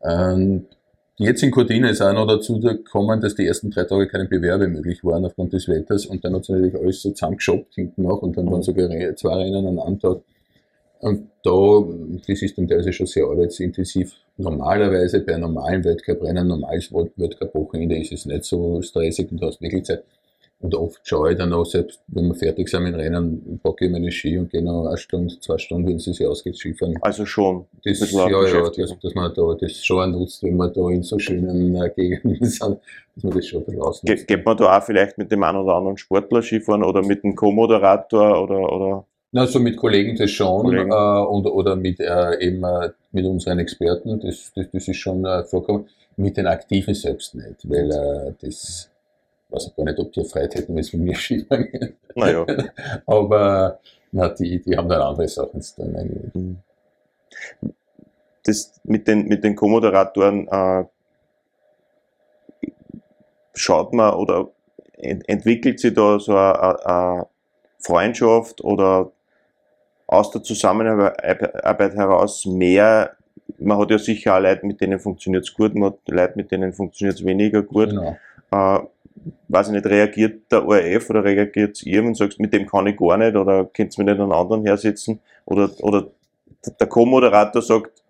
Ähm, 0.02 0.66
Jetzt 1.22 1.42
in 1.42 1.50
Cortina 1.50 1.90
ist 1.90 2.00
auch 2.00 2.14
noch 2.14 2.26
dazu 2.26 2.58
gekommen, 2.58 3.20
dass 3.20 3.34
die 3.34 3.46
ersten 3.46 3.70
drei 3.70 3.84
Tage 3.84 4.08
keine 4.08 4.24
Bewerbe 4.24 4.68
möglich 4.68 5.04
waren 5.04 5.22
aufgrund 5.26 5.52
des 5.52 5.68
Wetters 5.68 6.06
und 6.06 6.24
dann 6.24 6.34
hat 6.34 6.46
sich 6.46 6.54
natürlich 6.54 6.74
alles 6.80 7.02
so 7.02 7.10
zusammengeschoppt 7.10 7.74
hinten 7.74 8.04
noch 8.04 8.22
und 8.22 8.38
dann 8.38 8.50
waren 8.50 8.62
sogar 8.62 8.88
zwei 9.16 9.34
Rennen 9.34 9.66
an 9.66 9.78
einem 9.78 9.98
Tag. 9.98 10.22
Und 11.00 11.28
da, 11.42 11.84
das 12.26 12.40
ist 12.40 12.56
dann 12.56 12.66
teilweise 12.66 12.94
schon 12.94 13.04
sehr 13.04 13.26
arbeitsintensiv. 13.26 14.14
Normalerweise 14.38 15.20
bei 15.20 15.36
normalen 15.36 15.84
Weltcuprennen, 15.84 16.48
normales 16.48 16.90
Weltcup-Wochenende 16.90 17.98
ist 17.98 18.12
es 18.12 18.24
nicht 18.24 18.44
so 18.44 18.80
stressig 18.80 19.30
und 19.30 19.42
du 19.42 19.46
hast 19.46 19.60
wirklich 19.60 19.84
Zeit. 19.84 20.02
Und 20.62 20.74
oft 20.74 21.00
schaue 21.08 21.32
ich 21.32 21.38
dann 21.38 21.54
auch, 21.54 21.64
selbst 21.64 22.00
wenn 22.08 22.28
wir 22.28 22.34
fertig 22.34 22.68
sind 22.68 22.82
mit 22.82 22.94
Rennen, 22.94 23.58
packe 23.62 23.86
ich 23.86 23.90
meine 23.90 24.10
Ski 24.10 24.36
und 24.36 24.50
gehe 24.50 24.62
noch 24.62 24.86
eine 24.86 24.98
Stunde, 24.98 25.40
zwei 25.40 25.56
Stunden, 25.56 25.88
wenn 25.88 25.96
es 25.96 26.04
sich 26.04 26.26
ausgeht, 26.26 26.54
Skifahren. 26.56 26.98
Also 27.00 27.24
schon. 27.24 27.64
Das, 27.82 27.98
Bisschen 27.98 28.18
ja, 28.18 28.46
ja, 28.46 28.68
dass, 28.68 28.98
dass 28.98 29.14
man 29.14 29.32
da 29.34 29.56
das 29.58 29.82
schon 29.82 30.12
nutzt, 30.12 30.42
wenn 30.42 30.58
man 30.58 30.70
da 30.70 30.90
in 30.90 31.02
so 31.02 31.18
schönen 31.18 31.74
äh, 31.76 31.90
Gegenden 31.96 32.44
sind, 32.44 32.78
dass 33.14 33.24
man 33.24 33.32
das 33.32 33.46
schon 33.46 33.60
ein 33.60 33.78
bisschen 33.78 34.06
Ge 34.06 34.24
geht 34.24 34.44
man 34.44 34.56
da 34.58 34.76
auch 34.76 34.82
vielleicht 34.82 35.16
mit 35.16 35.32
dem 35.32 35.42
einen 35.42 35.58
oder 35.58 35.76
anderen 35.76 35.96
Sportler 35.96 36.42
Skifahren 36.42 36.84
oder 36.84 37.02
mit 37.02 37.24
dem 37.24 37.34
Co-Moderator 37.34 38.42
oder, 38.42 38.70
oder 38.70 39.06
Na, 39.32 39.46
so 39.46 39.60
mit 39.60 39.78
Kollegen 39.78 40.14
das 40.14 40.30
schon 40.30 40.60
Kollegen. 40.60 40.92
Äh, 40.92 41.24
und, 41.24 41.46
oder 41.46 41.74
mit 41.74 42.00
äh, 42.00 42.38
eben 42.38 42.62
äh, 42.64 42.90
mit 43.12 43.24
unseren 43.24 43.60
Experten, 43.60 44.20
das, 44.20 44.52
das, 44.54 44.66
das 44.70 44.88
ist 44.88 44.96
schon 44.96 45.24
äh, 45.24 45.42
vorkommen. 45.44 45.88
Mit 46.16 46.36
den 46.36 46.46
Aktiven 46.46 46.92
selbst 46.92 47.34
nicht, 47.34 47.66
weil 47.66 47.90
äh, 47.90 48.32
das 49.50 49.64
weiß 49.64 49.70
ich 49.70 49.76
gar 49.76 49.84
nicht, 49.84 49.98
ob 49.98 50.12
die 50.12 50.24
Freude 50.24 50.58
hätten, 50.58 50.74
wenn 50.74 50.80
es 50.80 50.92
mit 50.92 51.02
mir 51.02 51.16
Skifahren 51.16 51.70
gehen. 51.70 51.96
naja. 52.14 52.46
Aber 53.06 53.80
na, 54.12 54.28
die, 54.28 54.60
die 54.62 54.76
haben 54.76 54.88
dann 54.88 55.02
andere 55.02 55.28
Sachen 55.28 55.60
zu 55.60 55.76
tun 55.76 55.96
eigentlich. 55.96 56.34
Mhm. 56.34 56.58
das 58.44 58.80
mit 58.84 59.06
den, 59.06 59.26
mit 59.26 59.44
den 59.44 59.54
Co-Moderatoren 59.54 60.48
äh, 60.48 60.84
schaut 63.54 63.92
man 63.92 64.14
oder 64.14 64.48
ent 64.96 65.28
entwickelt 65.28 65.80
sich 65.80 65.94
da 65.94 66.18
so 66.18 66.36
eine, 66.36 66.86
eine 66.86 67.26
Freundschaft 67.78 68.62
oder 68.62 69.12
aus 70.06 70.30
der 70.32 70.42
Zusammenarbeit 70.42 71.94
heraus 71.94 72.44
mehr, 72.44 73.16
man 73.58 73.78
hat 73.78 73.90
ja 73.90 73.98
sicher 73.98 74.36
auch 74.36 74.40
Leute, 74.40 74.66
mit 74.66 74.80
denen 74.80 74.98
funktioniert 74.98 75.44
es 75.44 75.54
gut, 75.54 75.74
man 75.74 75.92
hat 75.92 75.98
Leute, 76.08 76.32
mit 76.36 76.50
denen 76.50 76.72
funktioniert 76.72 77.18
es 77.18 77.24
weniger 77.24 77.62
gut. 77.62 77.90
Genau. 77.90 78.16
Äh, 78.50 78.80
weiß 79.48 79.68
ich 79.68 79.72
nicht, 79.74 79.86
reagiert 79.86 80.50
der 80.50 80.66
ORF 80.66 81.10
oder 81.10 81.24
reagiert 81.24 81.82
ihr 81.84 82.02
und 82.04 82.16
sagst, 82.16 82.40
mit 82.40 82.52
dem 82.52 82.66
kann 82.66 82.86
ich 82.86 82.96
gar 82.96 83.16
nicht 83.16 83.36
oder 83.36 83.64
könnt 83.64 83.96
ihr 83.96 84.04
mir 84.04 84.12
nicht 84.12 84.20
einen 84.20 84.32
anderen 84.32 84.64
hersetzen? 84.64 85.20
Oder, 85.44 85.70
oder 85.80 86.08
der 86.78 86.86
Co-Moderator 86.86 87.62
sagt, 87.62 88.00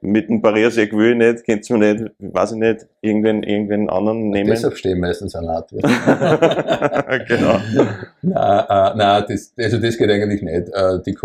mit 0.00 0.28
dem 0.28 0.40
Barriersee 0.40 0.90
will 0.92 1.12
ich 1.12 1.46
nicht, 1.46 1.70
ihr 1.70 1.76
mir 1.76 1.94
nicht, 1.94 2.12
weiß 2.18 2.52
ich 2.52 2.58
nicht, 2.58 2.86
irgendwen, 3.00 3.42
irgendwen 3.42 3.88
anderen 3.88 4.30
nehmen. 4.30 4.50
Deshalb 4.50 4.76
stehen 4.76 5.00
meistens 5.00 5.34
ein 5.34 5.44
Landwirt. 5.44 5.82
genau. 7.28 7.60
Nein, 8.22 8.64
äh, 8.68 8.96
nein 8.96 9.24
das, 9.28 9.52
also 9.58 9.78
das 9.78 9.96
geht 9.96 10.10
eigentlich 10.10 10.42
nicht. 10.42 10.68
Äh, 10.72 11.00
die, 11.04 11.16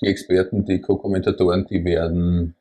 die 0.00 0.06
Experten, 0.06 0.64
die 0.64 0.80
Co-Kommentatoren, 0.80 1.66
die 1.66 1.84
werden 1.84 2.54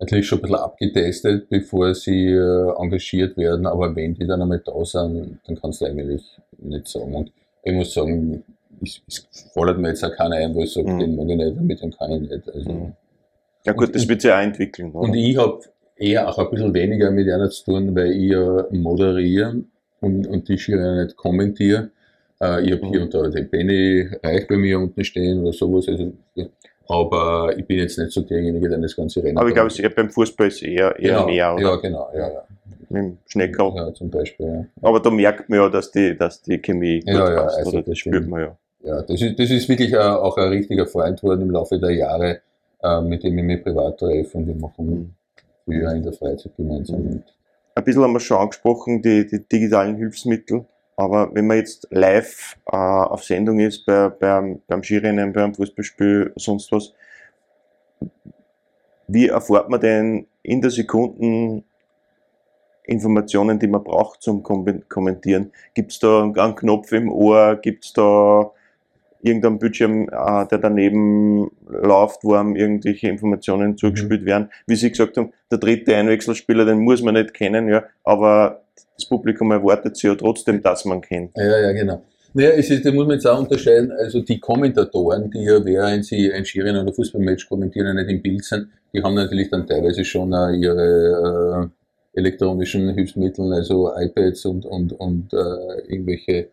natürlich 0.00 0.26
schon 0.26 0.38
ein 0.38 0.42
bisschen 0.42 0.56
abgetestet, 0.56 1.48
bevor 1.48 1.94
sie 1.94 2.30
äh, 2.30 2.72
engagiert 2.78 3.36
werden, 3.36 3.66
aber 3.66 3.94
wenn 3.94 4.14
die 4.14 4.26
dann 4.26 4.42
einmal 4.42 4.62
da 4.64 4.84
sind, 4.84 5.38
dann 5.46 5.60
kannst 5.60 5.80
du 5.80 5.86
eigentlich 5.86 6.22
nicht 6.58 6.88
sagen. 6.88 7.14
Und 7.14 7.32
ich 7.62 7.72
muss 7.72 7.94
sagen, 7.94 8.44
es 8.82 9.02
fordert 9.52 9.78
mir 9.78 9.88
jetzt 9.88 10.04
auch 10.04 10.14
keiner 10.14 10.36
ein, 10.36 10.54
wo 10.54 10.62
ich 10.62 10.72
sage, 10.72 10.90
mhm. 10.90 10.98
den 10.98 11.16
mag 11.16 11.28
ich 11.28 11.36
nicht, 11.36 11.56
damit 11.56 11.82
den 11.82 11.90
kann 11.90 12.12
ich 12.12 12.30
nicht. 12.30 12.54
Also, 12.54 12.72
mhm. 12.72 12.92
Ja 13.64 13.72
gut, 13.72 13.94
das 13.94 14.08
wird 14.08 14.20
sich 14.20 14.30
auch 14.30 14.38
entwickeln. 14.38 14.92
Oder? 14.92 15.08
Und 15.08 15.14
ich 15.14 15.36
habe 15.36 15.60
eher 15.96 16.28
auch 16.28 16.38
ein 16.38 16.50
bisschen 16.50 16.74
weniger 16.74 17.10
mit 17.10 17.28
einer 17.28 17.50
zu 17.50 17.64
tun, 17.64 17.94
weil 17.94 18.12
ich 18.12 18.30
ja 18.30 18.66
moderiere 18.70 19.64
und, 20.00 20.26
und 20.26 20.48
die 20.48 20.58
Skirennen 20.58 21.04
nicht 21.04 21.16
kommentiere. 21.16 21.90
Äh, 22.40 22.66
ich 22.66 22.72
habe 22.72 22.86
mhm. 22.86 22.90
hier 22.90 23.02
und 23.02 23.14
da 23.14 23.28
den 23.28 23.48
Benny 23.48 24.08
Reich 24.22 24.46
bei 24.46 24.56
mir 24.56 24.78
unten 24.78 25.02
stehen 25.04 25.40
oder 25.40 25.52
sowas. 25.52 25.88
Also, 25.88 26.12
aber 26.88 27.56
ich 27.56 27.66
bin 27.66 27.78
jetzt 27.78 27.98
nicht 27.98 28.12
so 28.12 28.22
derjenige, 28.22 28.68
der 28.68 28.78
das 28.78 28.96
ganze 28.96 29.22
Rennen. 29.22 29.38
Aber 29.38 29.48
ich 29.48 29.54
glaube, 29.54 29.90
beim 29.90 30.10
Fußball 30.10 30.48
ist 30.48 30.56
es 30.56 30.62
eher, 30.62 30.98
eher 30.98 31.18
genau, 31.18 31.26
mehr, 31.26 31.54
oder? 31.54 31.62
Ja, 31.62 31.76
genau, 31.76 32.10
ja, 32.14 32.32
ja. 32.32 32.42
Mit 32.88 33.02
dem 33.02 33.18
Schnecker. 33.26 33.72
Ja, 33.74 33.92
zum 33.94 34.10
Beispiel, 34.10 34.46
ja. 34.46 34.64
Aber 34.82 35.00
da 35.00 35.10
merkt 35.10 35.48
man 35.48 35.58
ja, 35.58 35.68
dass 35.68 35.90
die, 35.90 36.16
dass 36.16 36.42
die 36.42 36.58
Chemie 36.58 37.00
gut 37.00 37.14
ja, 37.14 37.32
ja, 37.32 37.42
passt, 37.42 37.58
also 37.58 37.70
oder? 37.70 37.82
Das 37.82 37.98
spürt 37.98 38.28
man 38.28 38.40
ja. 38.40 38.56
Ja, 38.84 39.02
das 39.02 39.20
ist, 39.20 39.38
das 39.38 39.50
ist 39.50 39.68
wirklich 39.68 39.96
auch 39.96 40.36
ein 40.36 40.48
richtiger 40.48 40.86
Freund 40.86 41.20
worden 41.22 41.42
im 41.42 41.50
Laufe 41.50 41.78
der 41.78 41.90
Jahre 41.90 42.40
äh, 42.82 43.00
mit 43.00 43.22
dem 43.22 43.38
ich 43.38 43.44
mich 43.44 43.62
privat 43.62 43.98
treffe 43.98 44.38
und 44.38 44.46
wir 44.46 44.54
machen 44.54 45.16
früher 45.64 45.92
in 45.92 46.02
der 46.02 46.12
Freizeit 46.12 46.56
gemeinsam. 46.56 47.02
Mhm. 47.02 47.22
Ein 47.74 47.84
bisschen 47.84 48.02
haben 48.02 48.12
wir 48.12 48.20
schon 48.20 48.38
angesprochen, 48.38 49.02
die, 49.02 49.26
die 49.26 49.46
digitalen 49.46 49.96
Hilfsmittel. 49.96 50.64
Aber 50.96 51.34
wenn 51.34 51.46
man 51.46 51.58
jetzt 51.58 51.86
live 51.90 52.56
äh, 52.66 52.76
auf 52.76 53.22
Sendung 53.22 53.58
ist, 53.58 53.84
bei, 53.84 54.08
beim, 54.08 54.62
beim 54.66 54.82
Skirennen, 54.82 55.32
beim 55.32 55.54
Fußballspiel, 55.54 56.32
sonst 56.36 56.72
was, 56.72 56.94
wie 59.06 59.28
erfährt 59.28 59.68
man 59.68 59.80
denn 59.80 60.26
in 60.42 60.60
der 60.60 60.70
Sekunde 60.70 61.62
Informationen, 62.84 63.58
die 63.58 63.66
man 63.66 63.84
braucht 63.84 64.22
zum 64.22 64.42
Kommentieren? 64.42 65.52
Gibt 65.74 65.92
es 65.92 65.98
da 65.98 66.22
einen 66.22 66.54
Knopf 66.54 66.92
im 66.92 67.12
Ohr? 67.12 67.56
Gibt 67.56 67.84
es 67.84 67.92
da 67.92 68.50
irgendein 69.22 69.58
Bildschirm, 69.58 70.08
äh, 70.08 70.46
der 70.46 70.58
daneben 70.58 71.50
läuft, 71.68 72.22
wo 72.22 72.34
einem 72.34 72.54
irgendwelche 72.54 73.08
Informationen 73.08 73.72
mhm. 73.72 73.76
zugespielt 73.76 74.24
werden. 74.24 74.50
Wie 74.66 74.76
Sie 74.76 74.90
gesagt 74.90 75.16
haben, 75.16 75.32
der 75.50 75.58
dritte 75.58 75.96
Einwechselspieler, 75.96 76.64
den 76.64 76.78
muss 76.78 77.02
man 77.02 77.14
nicht 77.14 77.34
kennen, 77.34 77.68
ja, 77.68 77.84
aber 78.04 78.62
das 78.96 79.08
Publikum 79.08 79.50
erwartet 79.50 79.96
sich 79.96 80.04
ja 80.04 80.14
trotzdem, 80.14 80.62
dass 80.62 80.84
man 80.84 81.00
kennt. 81.00 81.32
Ja, 81.36 81.60
ja, 81.60 81.72
genau. 81.72 82.02
Naja, 82.34 82.50
es 82.50 82.70
ist, 82.70 82.84
da 82.84 82.92
muss 82.92 83.06
man 83.06 83.14
jetzt 83.14 83.26
auch 83.26 83.38
unterscheiden, 83.38 83.92
also 83.92 84.20
die 84.20 84.38
Kommentatoren, 84.38 85.30
die 85.30 85.44
ja 85.44 85.64
während 85.64 86.04
sie 86.04 86.30
ein 86.32 86.44
Schirren 86.44 86.76
oder 86.76 86.92
Fußballmatch 86.92 87.48
kommentieren, 87.48 87.96
nicht 87.96 88.10
im 88.10 88.20
Bild 88.20 88.44
sind, 88.44 88.68
die 88.92 89.02
haben 89.02 89.14
natürlich 89.14 89.48
dann 89.48 89.66
teilweise 89.66 90.04
schon 90.04 90.32
ihre 90.32 91.70
äh, 92.14 92.18
elektronischen 92.18 92.94
Hilfsmittel, 92.94 93.52
also 93.52 93.90
iPads 93.94 94.44
und, 94.46 94.66
und, 94.66 94.92
und 94.92 95.32
äh, 95.32 95.80
irgendwelche 95.88 96.48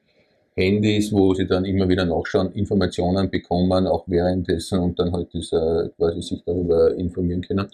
Handys, 0.56 1.12
wo 1.12 1.34
sie 1.34 1.48
dann 1.48 1.66
immer 1.66 1.90
wieder 1.90 2.06
nachschauen, 2.06 2.52
Informationen 2.54 3.30
bekommen, 3.30 3.88
auch 3.88 4.04
währenddessen 4.08 4.80
und 4.80 5.00
dann 5.00 5.12
halt 5.12 5.34
dieser, 5.34 5.90
quasi 5.98 6.22
sich 6.22 6.44
darüber 6.46 6.94
informieren 6.96 7.42
können. 7.42 7.68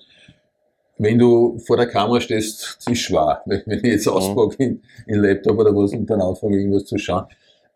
Wenn 1.00 1.18
du 1.18 1.58
vor 1.60 1.78
der 1.78 1.88
Kamera 1.88 2.22
stehst, 2.22 2.78
ist 2.80 2.90
es 2.90 3.00
schwer. 3.00 3.42
Wenn, 3.46 3.64
ich 3.80 3.84
jetzt 3.84 4.06
mhm. 4.06 4.14
auspacke 4.14 4.64
in, 4.64 4.82
in 5.08 5.22
Laptop 5.22 5.58
oder 5.58 5.76
was 5.76 5.94
und 5.94 6.10
dann 6.10 6.22
anfange 6.22 6.58
irgendwas 6.58 6.86
zu 6.86 6.98
schauen. 6.98 7.26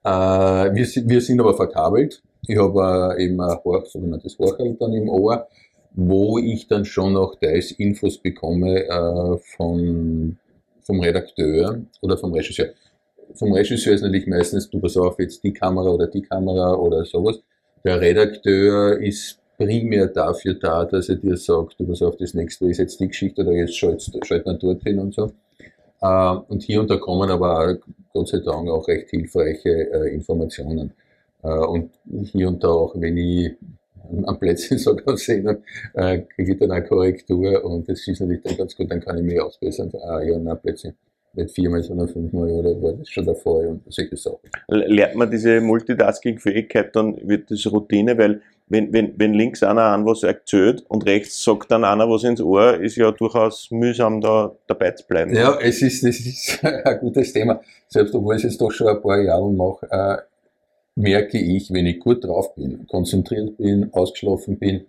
Äh, 0.04 0.10
wir, 0.10 0.86
wir 0.86 1.22
sind 1.22 1.40
aber 1.40 1.56
verkabelt. 1.56 2.22
Ich 2.46 2.58
habe 2.58 3.16
äh, 3.18 3.24
eben 3.24 3.40
ein 3.42 3.58
Horch, 3.64 3.88
sogenanntes 3.88 4.38
Horchel 4.38 4.76
dann 4.80 4.94
im 4.94 5.10
Ohr, 5.10 5.48
wo 5.94 6.38
ich 6.38 6.68
dann 6.68 6.86
schon 6.86 7.14
noch 7.14 7.36
teils 7.40 7.72
Infos 7.72 8.18
bekomme 8.18 8.84
äh, 8.84 9.38
von, 9.56 10.38
vom 10.82 11.00
Redakteur 11.00 11.82
oder 12.02 12.18
vom 12.18 12.34
Regisseur 12.34 12.74
vom 13.36 13.54
Regisseur 13.54 13.94
ist 13.94 14.02
natürlich 14.02 14.28
meistens, 14.28 14.70
du 14.70 14.80
pass 14.80 14.98
auf, 14.98 15.20
jetzt 15.20 15.44
die 15.44 15.54
Kamera 15.54 15.90
oder 15.90 16.08
die 16.08 16.22
Kamera 16.22 16.76
oder 16.76 17.06
sowas. 17.06 17.40
Der 17.84 18.00
Redakteur 18.00 19.00
ist 19.00 19.40
primär 19.66 20.08
dafür 20.08 20.56
da, 20.56 20.86
dass 20.86 21.10
er 21.10 21.16
dir 21.16 21.38
sagt, 21.38 21.80
du 21.80 21.88
pass 21.88 22.02
auf, 22.02 22.18
das 22.18 22.34
nächste 22.34 22.70
ist 22.70 22.78
jetzt 22.78 23.00
die 23.00 23.08
Geschichte 23.08 23.42
oder 23.42 23.52
jetzt 23.52 23.76
schaltet 23.76 24.26
schalt 24.26 24.46
man 24.46 24.60
dorthin 24.60 25.00
und 25.00 25.14
so. 25.14 25.32
Äh, 26.02 26.36
und 26.48 26.64
hier 26.64 26.82
und 26.82 26.90
da 26.90 26.98
kommen 26.98 27.30
aber 27.30 27.78
Gott 28.14 28.28
sei 28.28 28.40
Dank 28.40 28.70
auch 28.70 28.88
recht 28.88 29.10
hilfreiche 29.10 29.92
äh, 29.92 30.14
Informationen. 30.14 30.94
Äh, 31.44 31.48
und 31.48 31.92
hier 32.32 32.48
und 32.48 32.64
da 32.64 32.68
auch, 32.68 32.94
wenn 32.96 33.18
ich 33.18 33.54
am 34.26 34.38
Plätzchen 34.38 34.78
sogar 34.80 35.18
sehen, 35.18 35.64
kriege 35.94 36.54
ich 36.54 36.60
dann 36.60 36.72
eine 36.72 36.86
Korrektur 36.86 37.64
und 37.64 37.88
das 37.88 38.06
ist 38.06 38.20
natürlich 38.20 38.44
dann 38.44 38.58
ganz 38.58 38.76
gut, 38.76 38.92
dann 38.92 39.00
kann 39.00 39.18
ich 39.18 39.24
mich 39.24 39.40
ausbessern. 39.40 39.92
Ah, 40.04 40.22
ja, 40.22 40.38
nein, 40.38 40.60
Plätzchen 40.62 40.94
nicht 41.34 41.52
viermal, 41.52 41.84
sondern 41.84 42.08
fünfmal 42.08 42.50
oder 42.50 42.82
war 42.82 42.94
das 42.94 43.10
schon 43.10 43.26
davor 43.26 43.68
und 43.68 43.82
solche 43.92 44.16
Sachen. 44.16 44.50
Lernt 44.68 45.16
man 45.16 45.32
diese 45.32 45.62
Multitasking-Fähigkeit, 45.62 46.96
dann 46.96 47.18
wird 47.28 47.50
das 47.50 47.66
Routine, 47.72 48.18
weil 48.18 48.42
wenn, 48.74 48.92
wenn, 48.92 49.14
wenn 49.18 49.34
links 49.34 49.64
einer 49.64 49.84
an 49.84 50.06
was 50.06 50.24
erzählt 50.24 50.84
und 50.90 51.06
rechts 51.06 51.44
sagt 51.44 51.72
dann 51.72 51.86
einer 51.86 52.10
was 52.10 52.24
ins 52.24 52.42
Ohr, 52.42 52.80
ist 52.80 52.98
ja 52.98 53.12
durchaus 53.12 53.70
mühsam 53.72 54.20
da 54.20 54.52
dabei 54.68 54.92
zu 54.92 55.06
bleiben. 55.08 55.34
Ja, 55.34 55.58
es 55.62 55.82
ist, 55.82 56.04
das 56.04 56.20
ist 56.20 56.60
ein 56.64 57.00
gutes 57.00 57.32
Thema. 57.32 57.62
Selbst 57.88 58.16
obwohl 58.16 58.36
ich 58.36 58.44
es 58.44 58.58
doch 58.58 58.72
schon 58.72 58.88
ein 58.88 59.02
paar 59.02 59.22
Jahre 59.22 59.50
mache, 59.52 59.88
äh, 59.90 60.18
merke 60.96 61.38
ich, 61.40 61.72
wenn 61.72 61.86
ich 61.86 62.00
gut 62.00 62.24
drauf 62.26 62.56
bin, 62.56 62.86
konzentriert 62.88 63.58
bin, 63.58 63.94
ausgeschlafen 63.94 64.58
bin, 64.58 64.86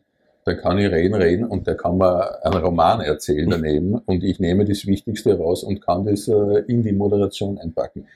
da 0.47 0.55
kann 0.55 0.79
ich 0.79 0.91
reden, 0.91 1.14
reden 1.14 1.45
und 1.45 1.67
der 1.67 1.76
kann 1.76 1.97
mir 1.99 2.45
einen 2.45 2.62
Roman 2.62 3.00
erzählen 3.00 3.49
daneben 3.49 3.95
und 3.95 4.25
ich 4.25 4.41
nehme 4.41 4.64
das 4.64 4.87
Wichtigste 4.87 5.38
raus 5.38 5.62
und 5.62 5.81
kann 5.81 6.05
das 6.05 6.29
äh, 6.29 6.64
in 6.67 6.83
die 6.83 6.93
Moderation 6.93 7.59
einpacken. 7.59 8.07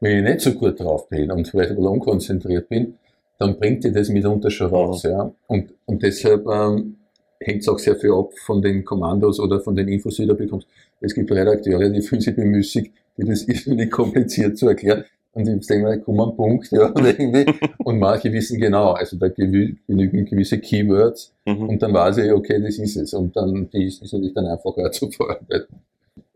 Wenn 0.00 0.18
ich 0.18 0.24
nicht 0.24 0.40
so 0.40 0.52
gut 0.52 0.80
drauf 0.80 1.08
bin 1.08 1.30
und 1.30 1.48
vielleicht 1.48 1.70
ein 1.70 1.76
bisschen 1.76 1.90
unkonzentriert 1.90 2.68
bin, 2.68 2.98
dann 3.38 3.58
bringt 3.58 3.84
dir 3.84 3.92
das 3.92 4.08
mitunter 4.08 4.50
schon 4.50 4.68
raus. 4.68 5.02
Ja. 5.04 5.32
Und, 5.46 5.72
und 5.86 6.02
deshalb 6.02 6.46
ähm, 6.46 6.96
hängt 7.40 7.62
es 7.62 7.68
auch 7.68 7.78
sehr 7.78 7.96
viel 7.96 8.12
ab 8.12 8.32
von 8.44 8.60
den 8.60 8.84
Kommandos 8.84 9.38
oder 9.40 9.60
von 9.60 9.76
den 9.76 9.88
Infos, 9.88 10.16
die 10.16 10.26
du 10.26 10.34
bekommst. 10.34 10.66
Es 11.00 11.14
gibt 11.14 11.30
Redakteure, 11.30 11.88
die 11.90 12.02
fühlen 12.02 12.20
sich 12.20 12.34
bemüßigt, 12.34 12.92
die 13.16 13.24
das 13.24 13.42
ist 13.44 13.66
nicht 13.68 13.90
kompliziert 13.90 14.58
zu 14.58 14.68
erklären. 14.68 15.04
Und 15.32 15.46
ich 15.46 15.66
denke 15.66 15.86
mir, 15.86 15.98
komm 15.98 16.18
an 16.20 16.34
Punkt, 16.34 16.72
ja, 16.72 16.92
irgendwie. 16.96 17.46
Und 17.84 18.00
manche 18.00 18.32
wissen 18.32 18.58
genau, 18.58 18.92
also 18.92 19.16
da 19.16 19.28
genügen 19.28 20.24
gewisse 20.24 20.58
Keywords 20.58 21.32
mhm. 21.46 21.68
und 21.68 21.82
dann 21.82 21.94
weiß 21.94 22.18
ich, 22.18 22.32
okay, 22.32 22.60
das 22.60 22.78
ist 22.78 22.96
es. 22.96 23.14
Und 23.14 23.36
dann 23.36 23.68
die 23.70 23.86
ist 23.86 24.02
natürlich 24.02 24.34
dann 24.34 24.46
einfacher 24.46 24.90
zu 24.90 25.10
verarbeiten. 25.10 25.76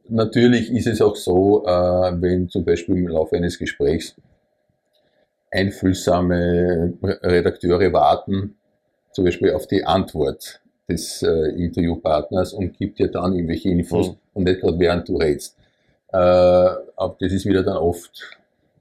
Natürlich 0.09 0.71
ist 0.71 0.87
es 0.87 1.00
auch 1.00 1.16
so, 1.16 1.64
äh, 1.66 2.12
wenn 2.21 2.49
zum 2.49 2.64
Beispiel 2.64 2.97
im 2.97 3.09
Laufe 3.09 3.37
eines 3.37 3.59
Gesprächs 3.59 4.14
einfühlsame 5.52 6.94
Redakteure 7.02 7.92
warten, 7.92 8.56
zum 9.12 9.25
Beispiel 9.25 9.52
auf 9.52 9.66
die 9.66 9.85
Antwort 9.85 10.61
des 10.88 11.23
äh, 11.23 11.50
Interviewpartners 11.56 12.52
und 12.54 12.76
gibt 12.76 12.99
dir 12.99 13.09
dann 13.09 13.35
irgendwelche 13.35 13.68
Infos 13.68 14.09
mhm. 14.09 14.16
und 14.35 14.44
nicht 14.44 14.61
gerade 14.61 14.78
während 14.78 15.09
du 15.09 15.16
redest. 15.16 15.56
Äh, 16.12 16.16
aber 16.16 17.16
das 17.21 17.32
ist 17.32 17.47
wieder 17.47 17.62
dann 17.62 17.76
oft 17.76 18.38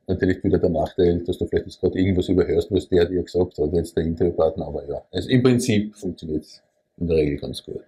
natürlich 0.08 0.44
wieder 0.44 0.58
der 0.58 0.70
Nachteil, 0.70 1.20
dass 1.20 1.38
du 1.38 1.46
vielleicht 1.46 1.68
jetzt 1.68 1.80
gerade 1.80 1.98
irgendwas 1.98 2.28
überhörst, 2.30 2.72
was 2.72 2.90
der 2.90 3.06
dir 3.06 3.24
gesagt 3.24 3.58
hat, 3.58 3.74
jetzt 3.74 3.96
der 3.96 4.04
Interviewpartner, 4.04 4.68
aber 4.68 4.88
ja, 4.88 5.01
also 5.12 5.30
im 5.30 5.44
Prinzip 5.44 5.96
funktioniert 5.96 6.44
es 6.44 6.62
in 6.98 7.08
der 7.08 7.18
Regel 7.18 7.38
ganz 7.38 7.63
gut. 7.63 7.82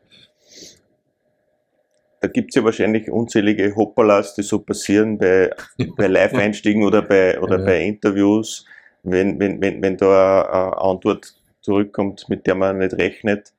Da 2.22 2.30
gibt 2.30 2.52
es 2.52 2.56
ja 2.56 2.64
wahrscheinlich 2.64 3.12
unzählige 3.12 3.76
Hoppalas, 3.76 4.34
die 4.36 4.44
so 4.44 4.60
passieren 4.60 5.18
bei, 5.18 5.50
bei 5.98 6.08
Live-Einstiegen 6.08 6.86
oder, 6.86 7.02
bei, 7.02 7.38
oder 7.42 7.60
ja. 7.60 7.66
bei 7.66 7.84
Interviews, 7.84 8.66
wenn, 9.04 9.40
wenn, 9.40 9.62
wenn, 9.62 9.82
wenn 9.82 9.98
da 9.98 10.42
eine 10.42 10.78
Antwort 10.78 11.36
zurückkommt, 11.62 12.30
mit 12.30 12.46
der 12.48 12.56
man 12.56 12.80
nicht 12.80 12.94
rechnet. 12.94 13.54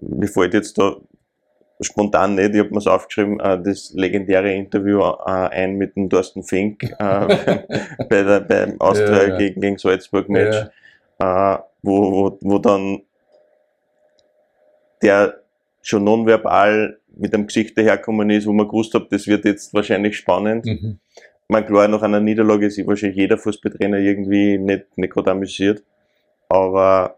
Mir 0.00 0.28
fällt 0.28 0.54
jetzt 0.54 0.78
da 0.78 0.96
spontan 1.80 2.34
nicht, 2.34 2.54
ich 2.54 2.60
habe 2.60 2.70
mir 2.70 2.78
es 2.78 2.86
aufgeschrieben, 2.86 3.40
äh, 3.40 3.60
das 3.62 3.92
legendäre 3.94 4.52
Interview 4.52 5.00
äh, 5.00 5.30
ein 5.48 5.76
mit 5.76 5.96
dem 5.96 6.10
Thorsten 6.10 6.42
Fink 6.42 6.82
äh, 6.82 6.94
bei 8.08 8.22
der, 8.22 8.40
beim 8.40 8.80
Austria 8.80 9.28
ja. 9.28 9.38
Gegen, 9.38 9.60
gegen 9.60 9.78
Salzburg 9.78 10.28
Match, 10.28 10.56
ja. 11.20 11.64
wo, 11.82 12.12
wo, 12.12 12.38
wo 12.42 12.58
dann 12.58 13.02
der 15.02 15.40
schon 15.82 16.04
nonverbal 16.04 16.98
mit 17.16 17.32
dem 17.32 17.46
Gesicht 17.46 17.76
daherkommen 17.76 18.28
ist, 18.30 18.46
wo 18.46 18.52
man 18.52 18.68
gewusst 18.68 18.94
hat, 18.94 19.10
das 19.10 19.26
wird 19.26 19.44
jetzt 19.44 19.72
wahrscheinlich 19.72 20.16
spannend. 20.16 20.66
Mhm. 20.66 20.98
Man 21.50 21.66
klar, 21.66 21.88
nach 21.88 22.02
einer 22.02 22.20
Niederlage 22.20 22.66
ist 22.66 22.86
wahrscheinlich 22.86 23.18
jeder 23.18 23.36
Fußballtrainer 23.36 23.98
irgendwie 23.98 24.56
nicht, 24.56 24.96
nicht 24.96 25.12
gerade 25.12 25.32
amüsiert, 25.32 25.82
aber 26.48 27.16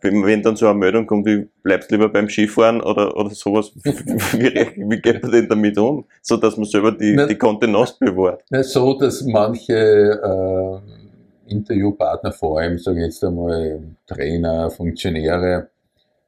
wenn, 0.00 0.24
wenn 0.24 0.42
dann 0.42 0.56
so 0.56 0.66
eine 0.66 0.78
Meldung 0.78 1.06
kommt, 1.06 1.26
wie 1.26 1.46
bleibst 1.62 1.90
lieber 1.90 2.08
beim 2.08 2.30
Skifahren 2.30 2.80
oder, 2.80 3.14
oder 3.14 3.28
sowas, 3.28 3.72
wie, 3.84 4.88
wie 4.90 5.00
geht 5.02 5.22
man 5.22 5.32
denn 5.32 5.48
damit 5.50 5.76
um? 5.76 6.06
So 6.22 6.38
dass 6.38 6.56
man 6.56 6.64
selber 6.64 6.92
die, 6.92 7.14
die 7.28 7.36
Kontenance 7.36 7.96
bewahrt. 8.00 8.42
Na, 8.48 8.62
so, 8.62 8.98
dass 8.98 9.22
manche 9.24 9.74
äh, 9.74 11.52
Interviewpartner, 11.52 12.32
vor 12.32 12.60
allem, 12.60 12.78
sage 12.78 13.00
ich 13.00 13.04
jetzt 13.04 13.22
einmal, 13.22 13.82
Trainer, 14.06 14.70
Funktionäre, 14.70 15.68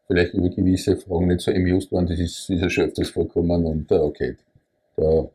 vielleicht 0.07 0.35
über 0.35 0.51
gewisse 0.51 0.99
Fragen 0.99 1.29
nicht 1.29 1.41
so 1.41 1.53
amused 1.53 1.91
waren, 1.91 2.07
das 2.07 2.19
ist, 2.19 2.51
ist 2.51 2.61
ja 2.61 2.69
schon 2.69 2.85
öfters 2.85 3.09
vorkommen 3.09 3.65
und 3.65 3.91
uh, 3.91 4.03
okay, 4.03 4.37
da 4.97 5.27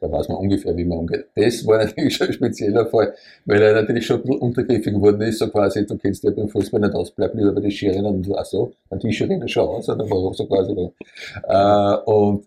da 0.00 0.10
weiß 0.10 0.28
man 0.28 0.38
ungefähr, 0.38 0.76
wie 0.76 0.84
man 0.84 0.98
umgeht. 0.98 1.26
Das 1.34 1.66
war 1.66 1.78
natürlich 1.84 2.16
schon 2.16 2.28
ein 2.28 2.32
spezieller 2.32 2.86
Fall, 2.86 3.14
weil 3.44 3.60
er 3.60 3.74
natürlich 3.74 4.06
schon 4.06 4.16
ein 4.16 4.22
bisschen 4.22 4.38
untergriffig 4.38 4.94
geworden 4.94 5.20
ist, 5.20 5.38
so 5.38 5.48
quasi, 5.48 5.86
du 5.86 5.96
kennst 5.98 6.24
ja 6.24 6.30
beim 6.30 6.48
Fußball 6.48 6.80
nicht 6.80 6.94
aus, 6.94 7.10
bleib 7.10 7.34
lieber 7.34 7.52
bei 7.52 7.60
den 7.60 7.70
Schirinnen 7.70 8.06
und 8.06 8.36
ach 8.36 8.44
so, 8.44 8.72
dann 8.88 8.98
die 8.98 9.12
Schirinnen 9.12 9.48
schon 9.48 9.68
aus, 9.68 9.88
oder 9.88 10.08
war 10.08 10.18
auch 10.18 10.34
so 10.34 10.46
quasi. 10.46 10.72
Äh, 10.72 12.10
und 12.10 12.46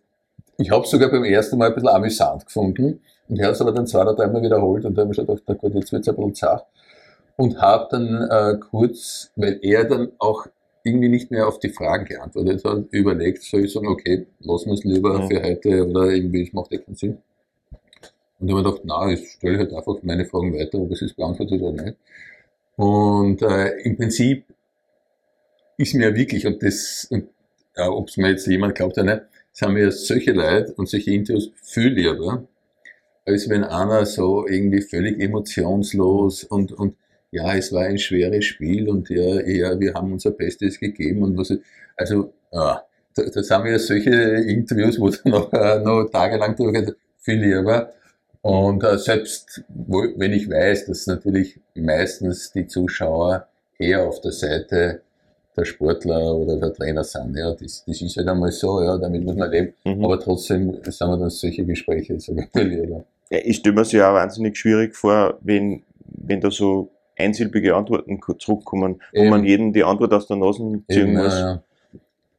ich 0.57 0.71
habe 0.71 0.83
es 0.83 0.89
sogar 0.89 1.09
beim 1.09 1.23
ersten 1.23 1.57
Mal 1.57 1.67
ein 1.67 1.75
bisschen 1.75 1.89
amüsant 1.89 2.45
gefunden 2.45 2.99
und 3.29 3.39
er 3.39 3.47
hat 3.47 3.53
es 3.53 3.61
aber 3.61 3.71
dann 3.71 3.87
zwei 3.87 4.01
oder 4.01 4.15
dreimal 4.15 4.41
wiederholt 4.41 4.85
und 4.85 4.97
da 4.97 5.01
habe 5.01 5.11
ich 5.11 5.15
schon 5.15 5.27
gedacht, 5.27 5.43
na 5.47 5.53
gut, 5.53 5.75
jetzt 5.75 5.91
wird 5.91 6.01
es 6.01 6.09
ein 6.09 6.15
bisschen 6.15 6.35
zart. 6.35 6.65
Und 7.35 7.59
habe 7.59 7.87
dann 7.89 8.29
äh, 8.29 8.57
kurz, 8.59 9.31
weil 9.35 9.59
er 9.63 9.85
dann 9.85 10.11
auch 10.19 10.45
irgendwie 10.83 11.09
nicht 11.09 11.31
mehr 11.31 11.47
auf 11.47 11.59
die 11.59 11.69
Fragen 11.69 12.05
geantwortet 12.05 12.63
hat, 12.63 12.85
überlegt, 12.91 13.41
soll 13.43 13.65
ich 13.65 13.73
sagen, 13.73 13.87
okay, 13.87 14.27
lassen 14.39 14.67
wir 14.67 14.73
es 14.73 14.83
lieber 14.83 15.19
ja. 15.19 15.27
für 15.27 15.41
heute 15.41 15.87
oder 15.87 16.11
irgendwie, 16.11 16.43
es 16.43 16.53
macht 16.53 16.71
ja 16.71 16.79
keinen 16.79 16.95
Sinn. 16.95 17.17
Und 18.43 18.49
ich 18.49 18.55
habe 18.55 18.63
mir 18.63 18.71
gedacht, 18.71 18.81
na, 18.83 19.09
ich 19.09 19.31
stelle 19.31 19.57
halt 19.57 19.71
einfach 19.73 20.03
meine 20.03 20.25
Fragen 20.25 20.53
weiter, 20.53 20.77
ob 20.77 20.91
es 20.91 21.01
ist 21.01 21.15
beantwortet 21.15 21.61
oder 21.61 21.81
nicht. 21.81 21.97
Und 22.75 23.41
äh, 23.41 23.69
im 23.83 23.95
Prinzip 23.95 24.43
ist 25.77 25.93
mir 25.93 26.13
wirklich, 26.13 26.45
und 26.45 26.61
das, 26.61 27.07
ja, 27.77 27.89
ob 27.89 28.09
es 28.09 28.17
mir 28.17 28.31
jetzt 28.31 28.45
jemand 28.47 28.75
glaubt 28.75 28.97
oder 28.97 29.15
nicht, 29.15 29.25
haben 29.61 29.75
mir 29.75 29.89
solche 29.93 30.33
Leute 30.33 30.73
und 30.73 30.89
solche 30.89 31.11
Interviews 31.11 31.51
viel 31.61 31.93
lieber, 31.93 32.45
als 33.25 33.47
wenn 33.47 33.63
einer 33.63 34.05
so 34.05 34.45
irgendwie 34.45 34.81
völlig 34.81 35.21
emotionslos 35.21 36.43
und, 36.43 36.73
und 36.73 36.97
ja, 37.31 37.55
es 37.55 37.71
war 37.71 37.83
ein 37.83 37.97
schweres 37.97 38.43
Spiel 38.43 38.89
und 38.89 39.09
ja, 39.09 39.39
ja 39.39 39.79
wir 39.79 39.93
haben 39.93 40.11
unser 40.11 40.31
Bestes 40.31 40.81
gegeben 40.81 41.23
und 41.23 41.37
was, 41.37 41.53
also, 41.95 42.33
ja, 42.51 42.83
da, 43.15 43.23
da 43.23 43.41
sind 43.41 43.63
mir 43.63 43.79
solche 43.79 44.11
Interviews, 44.11 44.99
wo 44.99 45.09
dann 45.09 45.31
noch, 45.31 45.53
äh, 45.53 45.79
noch 45.79 46.09
tagelang 46.09 46.57
drüber 46.57 46.93
viel 47.19 47.39
lieber, 47.39 47.93
und 48.43 48.83
äh, 48.83 48.97
selbst 48.97 49.63
wo, 49.69 50.03
wenn 50.17 50.33
ich 50.33 50.49
weiß, 50.49 50.87
dass 50.87 51.07
natürlich 51.07 51.59
meistens 51.75 52.51
die 52.51 52.67
Zuschauer 52.67 53.47
eher 53.79 54.05
auf 54.05 54.19
der 54.19 54.33
Seite 54.33 55.01
der 55.55 55.65
Sportler 55.65 56.35
oder 56.35 56.57
der 56.57 56.73
Trainer 56.73 57.05
sind, 57.05 57.37
ja, 57.37 57.51
das, 57.51 57.85
das 57.87 58.01
ist 58.01 58.17
halt 58.17 58.27
einmal 58.27 58.51
so, 58.51 58.81
ja, 58.81 58.97
damit 58.97 59.23
muss 59.23 59.37
man 59.37 59.49
leben. 59.49 59.73
Mhm. 59.85 60.03
Aber 60.03 60.19
trotzdem 60.19 60.73
sind 60.83 61.07
wir 61.07 61.17
dann 61.17 61.29
solche 61.29 61.65
Gespräche 61.65 62.19
so 62.19 62.35
lieber. 62.53 63.05
Ja, 63.29 63.39
ich 63.43 63.57
stelle 63.57 63.75
mir 63.75 63.81
es 63.81 63.93
ja 63.93 64.09
auch 64.09 64.15
wahnsinnig 64.15 64.57
schwierig 64.57 64.93
vor, 64.93 65.37
wenn, 65.41 65.83
wenn 66.05 66.41
da 66.41 66.51
so 66.51 66.89
einsilbige 67.17 67.75
Antworten 67.75 68.19
zurückkommen, 68.39 69.01
wo 69.13 69.21
Eben. 69.21 69.29
man 69.29 69.45
jedem 69.45 69.71
die 69.71 69.85
Antwort 69.85 70.13
aus 70.13 70.27
der 70.27 70.35
Nase 70.35 70.63
ziehen 70.89 71.09
Eben, 71.09 71.13
muss. 71.13 71.33
Ja, 71.33 71.63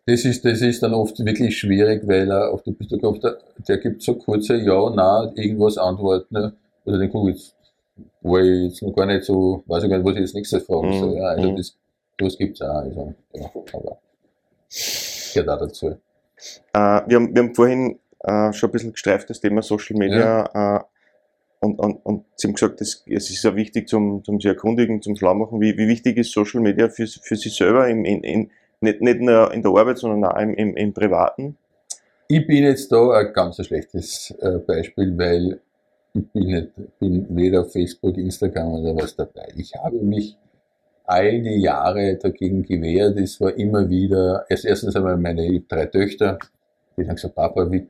das 0.06 0.24
ist, 0.24 0.44
das 0.44 0.60
ist 0.60 0.82
dann 0.82 0.92
oft 0.92 1.18
wirklich 1.24 1.58
schwierig, 1.58 2.06
weil 2.06 2.30
er 2.30 2.52
auf 2.52 2.62
der 2.62 2.72
Piste 2.72 2.98
kommt, 2.98 3.24
der, 3.24 3.38
der 3.66 3.78
gibt 3.78 4.02
so 4.02 4.14
kurze 4.14 4.56
Ja, 4.56 4.90
Nein, 4.90 5.32
irgendwas 5.36 5.78
Antworten. 5.78 6.34
Ne? 6.34 6.52
Also 6.84 6.98
den 6.98 7.10
guck 7.10 7.28
jetzt, 7.28 7.56
wo 8.20 8.38
ich 8.38 8.64
jetzt 8.64 8.82
noch 8.82 8.94
gar 8.94 9.06
nicht 9.06 9.24
so, 9.24 9.62
weiß 9.66 9.84
ich 9.84 9.90
gar 9.90 9.96
nicht, 9.96 10.06
was 10.06 10.14
ich 10.14 10.20
jetzt 10.20 10.34
nächstes 10.34 10.64
fragen 10.64 10.92
soll. 10.98 11.10
Mhm. 11.10 11.16
Ja, 11.16 11.24
also 11.28 11.50
mhm. 11.50 11.56
das, 11.56 11.76
das 12.18 12.38
gibt's 12.38 12.60
auch. 12.60 12.74
Also, 12.74 13.14
ja, 13.32 13.50
aber 13.72 13.98
gehört 15.32 15.48
auch 15.48 15.58
dazu. 15.58 15.88
Äh, 15.88 15.98
wir, 16.72 17.16
haben, 17.16 17.34
wir 17.34 17.42
haben 17.42 17.54
vorhin 17.54 17.98
äh, 18.20 18.52
schon 18.52 18.68
ein 18.68 18.72
bisschen 18.72 18.92
gestreift, 18.92 19.30
das 19.30 19.40
Thema 19.40 19.62
Social 19.62 19.96
Media. 19.96 20.50
Ja. 20.54 20.76
Äh, 20.76 20.80
und, 21.60 21.78
und, 21.78 22.04
und 22.04 22.24
Sie 22.36 22.46
haben 22.46 22.54
gesagt, 22.54 22.82
das, 22.82 23.02
es 23.06 23.30
ist 23.30 23.42
ja 23.42 23.56
wichtig 23.56 23.88
zum, 23.88 24.22
zum 24.22 24.38
sich 24.38 24.50
erkundigen, 24.50 25.00
zum 25.00 25.16
Schlaumachen. 25.16 25.62
Wie, 25.62 25.78
wie 25.78 25.88
wichtig 25.88 26.18
ist 26.18 26.32
Social 26.32 26.60
Media 26.60 26.90
für, 26.90 27.06
für 27.06 27.36
Sie 27.36 27.48
selber 27.48 27.88
in, 27.88 28.04
in 28.04 28.50
nicht, 28.84 29.00
nicht 29.00 29.20
nur 29.20 29.52
in 29.52 29.62
der 29.62 29.72
Arbeit, 29.72 29.98
sondern 29.98 30.30
auch 30.30 30.38
im, 30.38 30.54
im, 30.54 30.76
im 30.76 30.92
Privaten? 30.92 31.56
Ich 32.28 32.46
bin 32.46 32.64
jetzt 32.64 32.90
da 32.90 33.10
ein 33.10 33.32
ganz 33.32 33.64
schlechtes 33.64 34.30
äh, 34.40 34.58
Beispiel, 34.58 35.16
weil 35.18 35.60
ich 36.14 36.30
bin, 36.30 36.46
nicht, 36.46 36.98
bin 36.98 37.26
weder 37.36 37.62
auf 37.62 37.72
Facebook, 37.72 38.16
Instagram 38.16 38.74
oder 38.74 38.96
was 38.96 39.16
dabei. 39.16 39.48
Ich 39.56 39.74
habe 39.74 39.98
mich 39.98 40.36
all 41.04 41.42
die 41.42 41.60
Jahre 41.60 42.16
dagegen 42.16 42.62
gewehrt. 42.62 43.18
Es 43.18 43.40
war 43.40 43.54
immer 43.56 43.88
wieder, 43.88 44.46
erst 44.48 44.64
erstens 44.64 44.96
einmal 44.96 45.16
meine 45.16 45.60
drei 45.68 45.86
Töchter, 45.86 46.38
die 46.96 47.02
haben 47.06 47.16
gesagt, 47.16 47.34
Papa, 47.34 47.70
wie 47.70 47.86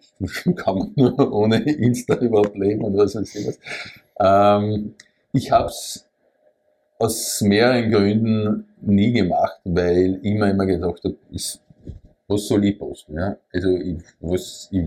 kann 0.57 0.79
man 0.79 0.93
nur 0.97 1.33
ohne 1.33 1.61
Insta 1.63 2.15
überhaupt 2.17 2.57
leben 2.57 2.83
und 2.83 2.97
was 2.97 3.15
weiß 3.15 3.35
ich 3.35 3.47
was. 3.47 3.59
Ähm, 4.19 4.95
ich 5.33 5.51
habe 5.51 5.67
es 5.67 6.09
aus 7.05 7.41
mehreren 7.43 7.91
Gründen 7.91 8.65
nie 8.81 9.13
gemacht, 9.13 9.61
weil 9.65 10.21
ich 10.23 10.35
mir 10.35 10.51
immer 10.51 10.67
gedacht 10.67 11.05
habe, 11.05 11.17
was 12.29 12.49
soll 12.49 12.65
ich 12.65 12.79
posten? 12.79 13.15
Ja? 13.15 13.37
Also 13.53 13.77
ich, 13.77 13.99
was, 14.21 14.69
ich, 14.71 14.85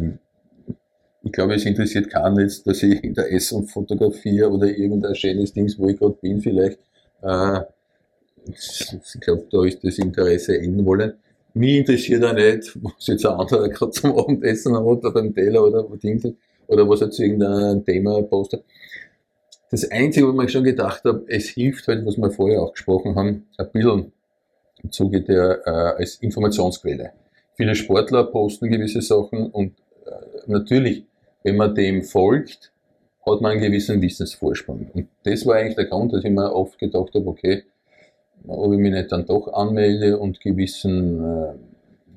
ich 1.24 1.32
glaube, 1.32 1.56
es 1.56 1.66
interessiert 1.66 2.10
keinen 2.10 2.40
jetzt, 2.40 2.66
dass 2.66 2.84
ich 2.84 3.04
in 3.04 3.14
der 3.14 3.32
Essen 3.32 3.68
fotografiere 3.68 4.50
oder 4.50 4.68
irgendein 4.68 5.16
schönes 5.16 5.54
Ding, 5.54 5.72
wo 5.78 5.88
ich 5.90 5.98
gerade 5.98 6.18
bin, 6.22 6.42
vielleicht. 6.42 6.80
Äh, 7.22 7.62
ich 8.50 9.20
glaube, 9.20 9.46
da 9.52 9.66
ist 9.66 9.84
das 9.84 9.98
Interesse 9.98 10.58
enden 10.58 10.86
wollen. 10.86 11.14
Mich 11.54 11.78
interessiert 11.78 12.24
auch 12.24 12.34
nicht, 12.34 12.78
was 12.82 13.08
jetzt 13.08 13.26
ein 13.26 13.34
anderer 13.34 13.68
gerade 13.70 13.92
zum 13.92 14.18
Abendessen 14.18 14.76
hat 14.76 14.84
oder 14.84 15.12
beim 15.12 15.34
Teller 15.34 15.66
oder, 15.66 15.86
oder 15.90 16.90
was 16.90 17.02
er 17.02 17.12
zu 17.12 17.24
irgendeinem 17.24 17.84
Thema 17.84 18.22
postet. 18.24 18.64
Das 19.70 19.90
Einzige, 19.92 20.28
wo 20.28 20.32
ich 20.32 20.38
mir 20.38 20.50
schon 20.50 20.64
gedacht 20.64 21.04
habe, 21.04 21.26
es 21.28 21.50
hilft 21.50 21.88
halt, 21.88 22.06
was 22.06 22.18
wir 22.18 22.32
vorher 22.32 22.62
auch 22.62 22.72
gesprochen 22.72 23.16
haben, 23.16 23.48
ein 23.58 23.72
bisschen 23.72 24.12
im 24.84 24.92
Zuge 24.92 25.22
der 25.22 25.62
äh, 25.66 25.70
als 25.70 26.16
Informationsquelle. 26.16 27.12
Viele 27.56 27.76
Sportler 27.76 28.24
posten 28.26 28.70
gewisse 28.70 29.02
Sachen 29.02 29.50
und 29.52 29.74
äh, 30.06 30.12
natürlich, 30.46 31.06
wenn 31.44 31.58
man 31.58 31.76
dem 31.76 32.04
folgt, 32.04 32.72
hat 33.26 33.42
man 33.42 33.54
einen 33.54 33.62
gewissen 33.62 34.02
Wissensvorsprung. 34.02 34.90
Und 34.94 35.08
das 35.24 35.46
war 35.46 35.56
eigentlich 35.56 35.76
der 35.76 35.86
Grund, 35.86 36.14
dass 36.14 36.24
ich 36.24 36.32
mir 36.32 36.54
oft 36.54 36.80
gedacht 36.80 37.14
habe, 37.14 37.28
okay, 37.28 37.64
ob 38.48 38.72
ich 38.72 38.80
mich 38.80 38.94
nicht 38.94 39.12
dann 39.12 39.26
doch 39.26 39.52
anmelde 39.54 40.18
und 40.18 40.40
gewissen 40.40 41.24
äh, 41.24 41.54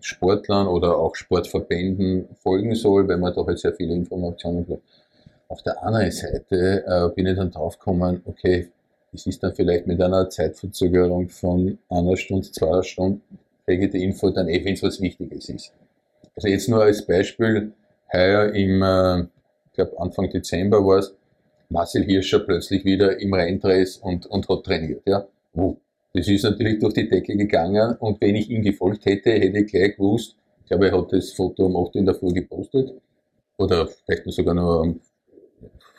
Sportlern 0.01 0.69
oder 0.69 0.97
auch 0.97 1.17
Sportverbänden 1.17 2.29
folgen 2.37 2.75
soll, 2.75 3.09
weil 3.09 3.19
man 3.19 3.35
doch 3.35 3.47
halt 3.47 3.59
sehr 3.59 3.73
viele 3.73 3.95
Informationen 3.95 4.67
hat. 4.69 4.81
Auf 5.51 5.63
der 5.63 5.83
anderen 5.83 6.13
Seite 6.13 6.85
äh, 6.87 7.13
bin 7.13 7.27
ich 7.27 7.37
dann 7.37 7.51
draufgekommen, 7.51 8.23
okay, 8.25 8.69
es 9.13 9.27
ist 9.27 9.43
dann 9.43 9.53
vielleicht 9.53 9.85
mit 9.85 10.01
einer 10.01 10.31
Zeitverzögerung 10.31 11.29
von 11.29 11.77
einer 11.89 12.17
Stunde, 12.17 12.49
zwei 12.53 12.81
Stunden, 12.85 13.21
kriege 13.67 13.87
ich 13.87 13.91
die 13.91 14.05
Info 14.05 14.31
dann 14.31 14.49
eh, 14.49 14.65
wenn 14.65 14.75
es 14.75 14.83
was 14.85 15.01
Wichtiges 15.01 15.49
ist. 15.49 15.73
Also 16.37 16.47
jetzt 16.47 16.69
nur 16.69 16.85
als 16.85 17.05
Beispiel, 17.05 17.73
heuer 18.13 18.55
im, 18.55 18.81
äh, 18.81 19.23
ich 19.23 19.73
glaube 19.73 19.99
Anfang 19.99 20.31
Dezember 20.31 20.87
war 20.87 20.99
es, 20.99 21.17
Marcel 21.69 22.05
Hirscher 22.05 22.39
plötzlich 22.39 22.85
wieder 22.85 23.19
im 23.19 23.35
Reindress 23.35 23.97
und, 23.97 24.27
und 24.27 24.49
hat 24.49 24.63
trainiert. 24.63 25.03
Ja. 25.05 25.27
Oh, 25.57 25.75
das 26.15 26.29
ist 26.29 26.45
natürlich 26.45 26.79
durch 26.79 26.95
die 26.95 27.09
Decke 27.09 27.37
gegangen 27.37 27.97
und 27.99 28.21
wenn 28.21 28.37
ich 28.37 28.49
ihm 28.49 28.63
gefolgt 28.63 29.05
hätte, 29.05 29.33
hätte 29.33 29.59
ich 29.59 29.73
gleich 29.73 29.97
gewusst, 29.97 30.37
ich 30.61 30.67
glaube, 30.67 30.91
er 30.91 30.97
hat 30.97 31.13
das 31.13 31.33
Foto 31.33 31.67
um 31.67 31.77
8 31.77 31.97
in 31.97 32.07
der 32.07 32.15
Früh 32.15 32.33
gepostet 32.33 32.93
oder 33.59 33.89
vielleicht 33.89 34.31
sogar 34.31 34.55
noch 34.55 34.83
am 34.83 35.01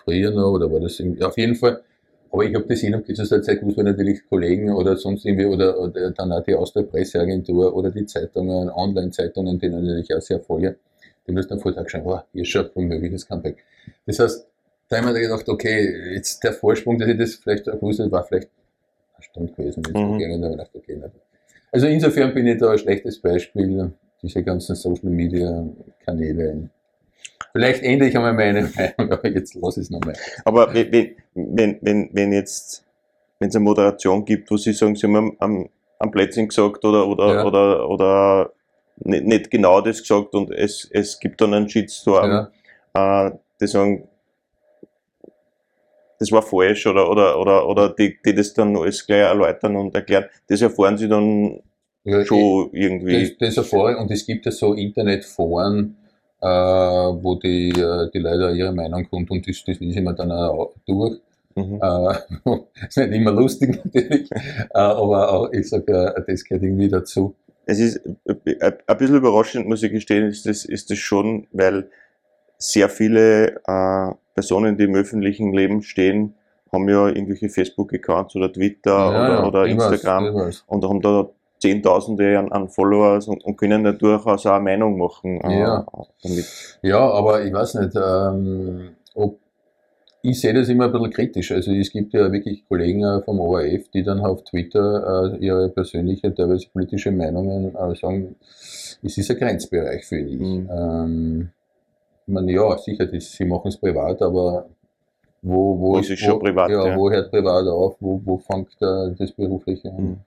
früher 0.03 0.31
noch, 0.31 0.51
oder 0.51 0.71
war 0.71 0.79
das 0.79 0.99
irgendwie, 0.99 1.23
auf 1.23 1.37
jeden 1.37 1.55
Fall. 1.55 1.81
Aber 2.31 2.43
ich 2.45 2.55
habe 2.55 2.65
das 2.65 2.81
innerhalb 2.81 3.05
dieser 3.05 3.41
Zeit 3.41 3.59
gewusst, 3.59 3.77
weil 3.77 3.83
natürlich 3.83 4.25
Kollegen 4.29 4.71
oder 4.71 4.95
sonst 4.95 5.25
irgendwie, 5.25 5.45
oder, 5.45 5.77
oder 5.77 6.11
dann 6.11 6.31
auch 6.31 6.43
die 6.43 6.55
aus 6.55 6.71
der 6.71 6.83
Presseagentur 6.83 7.75
oder 7.75 7.91
die 7.91 8.05
Zeitungen, 8.05 8.69
Online-Zeitungen, 8.69 9.59
die 9.59 9.67
natürlich 9.67 10.15
auch 10.15 10.21
sehr 10.21 10.39
folge, 10.39 10.77
die 11.27 11.33
müssen 11.33 11.53
am 11.53 11.59
Vortag 11.59 11.89
schauen, 11.89 12.03
oh, 12.05 12.19
hier 12.31 12.45
schon 12.45 12.69
ein 12.75 12.87
mögliches 12.87 13.27
Comeback. 13.27 13.57
Das 14.05 14.19
heißt, 14.19 14.47
da 14.87 14.97
haben 14.97 15.13
wir 15.13 15.19
gedacht, 15.19 15.47
okay, 15.47 16.13
jetzt 16.15 16.43
der 16.43 16.53
Vorsprung, 16.53 16.97
dass 16.97 17.09
ich 17.09 17.17
das 17.17 17.35
vielleicht 17.35 17.65
gewusst 17.65 17.99
habe, 17.99 18.11
war 18.11 18.23
vielleicht 18.23 18.49
eine 19.15 19.23
Stunde 19.23 19.53
gewesen. 19.53 19.83
Mhm. 19.87 20.17
Gegangen, 20.17 20.43
aber 20.43 20.57
dachte, 20.57 20.77
okay. 20.77 21.01
Also 21.71 21.87
insofern 21.87 22.33
bin 22.33 22.47
ich 22.47 22.57
da 22.57 22.71
ein 22.71 22.77
schlechtes 22.77 23.19
Beispiel, 23.19 23.91
diese 24.21 24.43
ganzen 24.43 24.75
Social 24.75 25.09
Media 25.09 25.65
Kanäle 26.05 26.69
Vielleicht 27.53 27.83
ändere 27.83 28.09
ich 28.09 28.15
einmal 28.15 28.33
meine 28.33 28.69
Meinung, 28.75 29.11
aber 29.11 29.27
jetzt 29.27 29.55
lass 29.55 29.77
es 29.77 29.89
nochmal. 29.89 30.15
Aber 30.45 30.73
wenn, 30.73 31.15
wenn, 31.33 31.77
wenn, 31.81 32.09
wenn 32.13 32.33
jetzt, 32.33 32.85
wenn 33.39 33.49
es 33.49 33.55
eine 33.55 33.63
Moderation 33.63 34.23
gibt, 34.25 34.49
wo 34.49 34.57
Sie 34.57 34.73
sagen, 34.73 34.95
Sie 34.95 35.07
haben 35.07 35.35
am, 35.39 35.69
am 35.99 36.11
Plätzchen 36.11 36.47
gesagt 36.47 36.83
oder, 36.85 37.07
oder, 37.07 37.33
ja. 37.33 37.45
oder, 37.45 37.89
oder 37.89 38.53
nicht, 39.03 39.25
nicht, 39.25 39.51
genau 39.51 39.81
das 39.81 40.01
gesagt 40.01 40.33
und 40.33 40.51
es, 40.51 40.87
es 40.91 41.19
gibt 41.19 41.41
dann 41.41 41.53
einen 41.53 41.69
Shitstorm, 41.69 42.49
ja. 42.95 43.27
äh, 43.27 43.31
die 43.59 43.67
sagen, 43.67 44.07
das 46.19 46.31
war 46.31 46.43
falsch 46.43 46.85
oder, 46.85 47.09
oder, 47.09 47.39
oder, 47.39 47.67
oder 47.67 47.89
die, 47.89 48.15
die 48.23 48.35
das 48.35 48.53
dann 48.53 48.77
alles 48.77 49.05
gleich 49.05 49.21
erläutern 49.21 49.75
und 49.75 49.95
erklären, 49.95 50.25
das 50.47 50.61
erfahren 50.61 50.97
Sie 50.97 51.09
dann 51.09 51.61
Ja, 52.03 52.23
schon 52.23 52.69
irgendwie. 52.73 53.35
Das, 53.39 53.55
das 53.55 53.57
erfahre 53.57 53.93
ich. 53.93 53.97
Und 53.97 54.11
es 54.11 54.25
gibt 54.25 54.45
ja 54.45 54.51
so 54.51 54.75
Internetforen, 54.75 55.97
äh, 56.41 56.45
wo 56.47 57.35
die, 57.35 57.69
äh, 57.69 58.09
die 58.11 58.19
Leute 58.19 58.55
ihre 58.55 58.73
Meinung 58.73 59.07
kundtun, 59.09 59.41
das, 59.45 59.63
das 59.65 59.79
lese 59.79 59.99
ich 59.99 60.05
mir 60.05 60.13
dann 60.13 60.31
auch 60.31 60.73
durch. 60.87 61.19
Mhm. 61.55 61.79
Äh, 61.81 62.15
ist 62.87 62.97
nicht 62.97 63.11
immer 63.13 63.31
lustig 63.31 63.79
natürlich, 63.85 64.29
äh, 64.31 64.37
aber 64.73 65.31
auch, 65.31 65.51
ich 65.51 65.69
sage, 65.69 66.13
äh, 66.15 66.21
das 66.25 66.43
gehört 66.43 66.63
irgendwie 66.63 66.87
dazu. 66.89 67.35
Es 67.65 67.79
ist 67.79 68.01
ein 68.05 68.97
bisschen 68.97 69.15
überraschend, 69.17 69.67
muss 69.67 69.83
ich 69.83 69.91
gestehen, 69.91 70.27
ist 70.27 70.45
das, 70.45 70.65
ist 70.65 70.89
das 70.89 70.97
schon, 70.97 71.47
weil 71.51 71.89
sehr 72.57 72.89
viele 72.89 73.57
äh, 73.65 74.13
Personen, 74.33 74.77
die 74.77 74.85
im 74.85 74.95
öffentlichen 74.95 75.53
Leben 75.53 75.81
stehen, 75.83 76.33
haben 76.71 76.87
ja 76.89 77.07
irgendwelche 77.07 77.49
Facebook-Accounts 77.49 78.35
oder 78.35 78.51
Twitter 78.51 78.91
Ja, 78.91 79.39
oder, 79.39 79.47
oder 79.47 79.65
Instagram 79.65 80.33
weiß. 80.33 80.63
und 80.67 80.83
haben 80.85 81.01
da 81.01 81.29
Zehntausende 81.61 82.37
an, 82.39 82.51
an 82.51 82.67
Followers 82.69 83.27
und, 83.27 83.43
und 83.45 83.55
können 83.55 83.83
da 83.83 83.91
durchaus 83.91 84.45
auch 84.45 84.53
eine 84.53 84.63
Meinung 84.63 84.97
machen. 84.97 85.39
äh, 85.41 85.59
Ja. 85.59 85.85
damit. 86.23 86.45
Ja, 86.81 86.99
aber 87.11 87.43
ich 87.45 87.53
weiß 87.53 87.75
nicht, 87.75 87.95
ähm, 87.95 88.89
ob 89.13 89.37
ich 90.23 90.39
sehe 90.39 90.53
das 90.53 90.69
immer 90.69 90.85
ein 90.85 90.91
bisschen 90.91 91.09
kritisch. 91.11 91.51
Also 91.51 91.71
es 91.71 91.91
gibt 91.91 92.13
ja 92.13 92.31
wirklich 92.31 92.63
Kollegen 92.67 93.03
äh, 93.03 93.21
vom 93.21 93.39
ORF, 93.39 93.89
die 93.93 94.03
dann 94.03 94.19
auf 94.19 94.43
Twitter 94.43 95.33
äh, 95.33 95.37
ihre 95.37 95.69
persönliche, 95.69 96.33
teilweise 96.33 96.67
politische 96.71 97.11
Meinungen 97.11 97.71
sagen, 97.95 98.35
es 99.03 99.17
ist 99.17 99.31
ein 99.31 99.37
Grenzbereich 99.37 100.05
für 100.05 100.21
dich. 100.23 100.39
Mhm. 100.39 100.69
Ähm, 100.71 101.49
ich 102.27 102.33
meine, 102.33 102.51
ja, 102.51 102.77
sicher, 102.77 103.07
das, 103.07 103.31
sie 103.31 103.45
machen 103.45 103.69
es 103.69 103.77
privat, 103.77 104.21
aber 104.21 104.67
wo, 105.41 105.79
wo 105.79 105.93
Was 105.97 106.07
ist 106.09 106.19
schon 106.19 106.37
privat, 106.39 106.69
Ja, 106.69 106.85
ja. 106.89 106.95
wo 106.95 107.09
hört 107.09 107.31
privat 107.31 107.65
auf, 107.67 107.95
wo, 107.99 108.21
wo 108.23 108.37
fängt 108.37 108.69
das 108.79 109.31
Berufliche 109.31 109.89
an? 109.89 110.03
Mhm. 110.03 110.17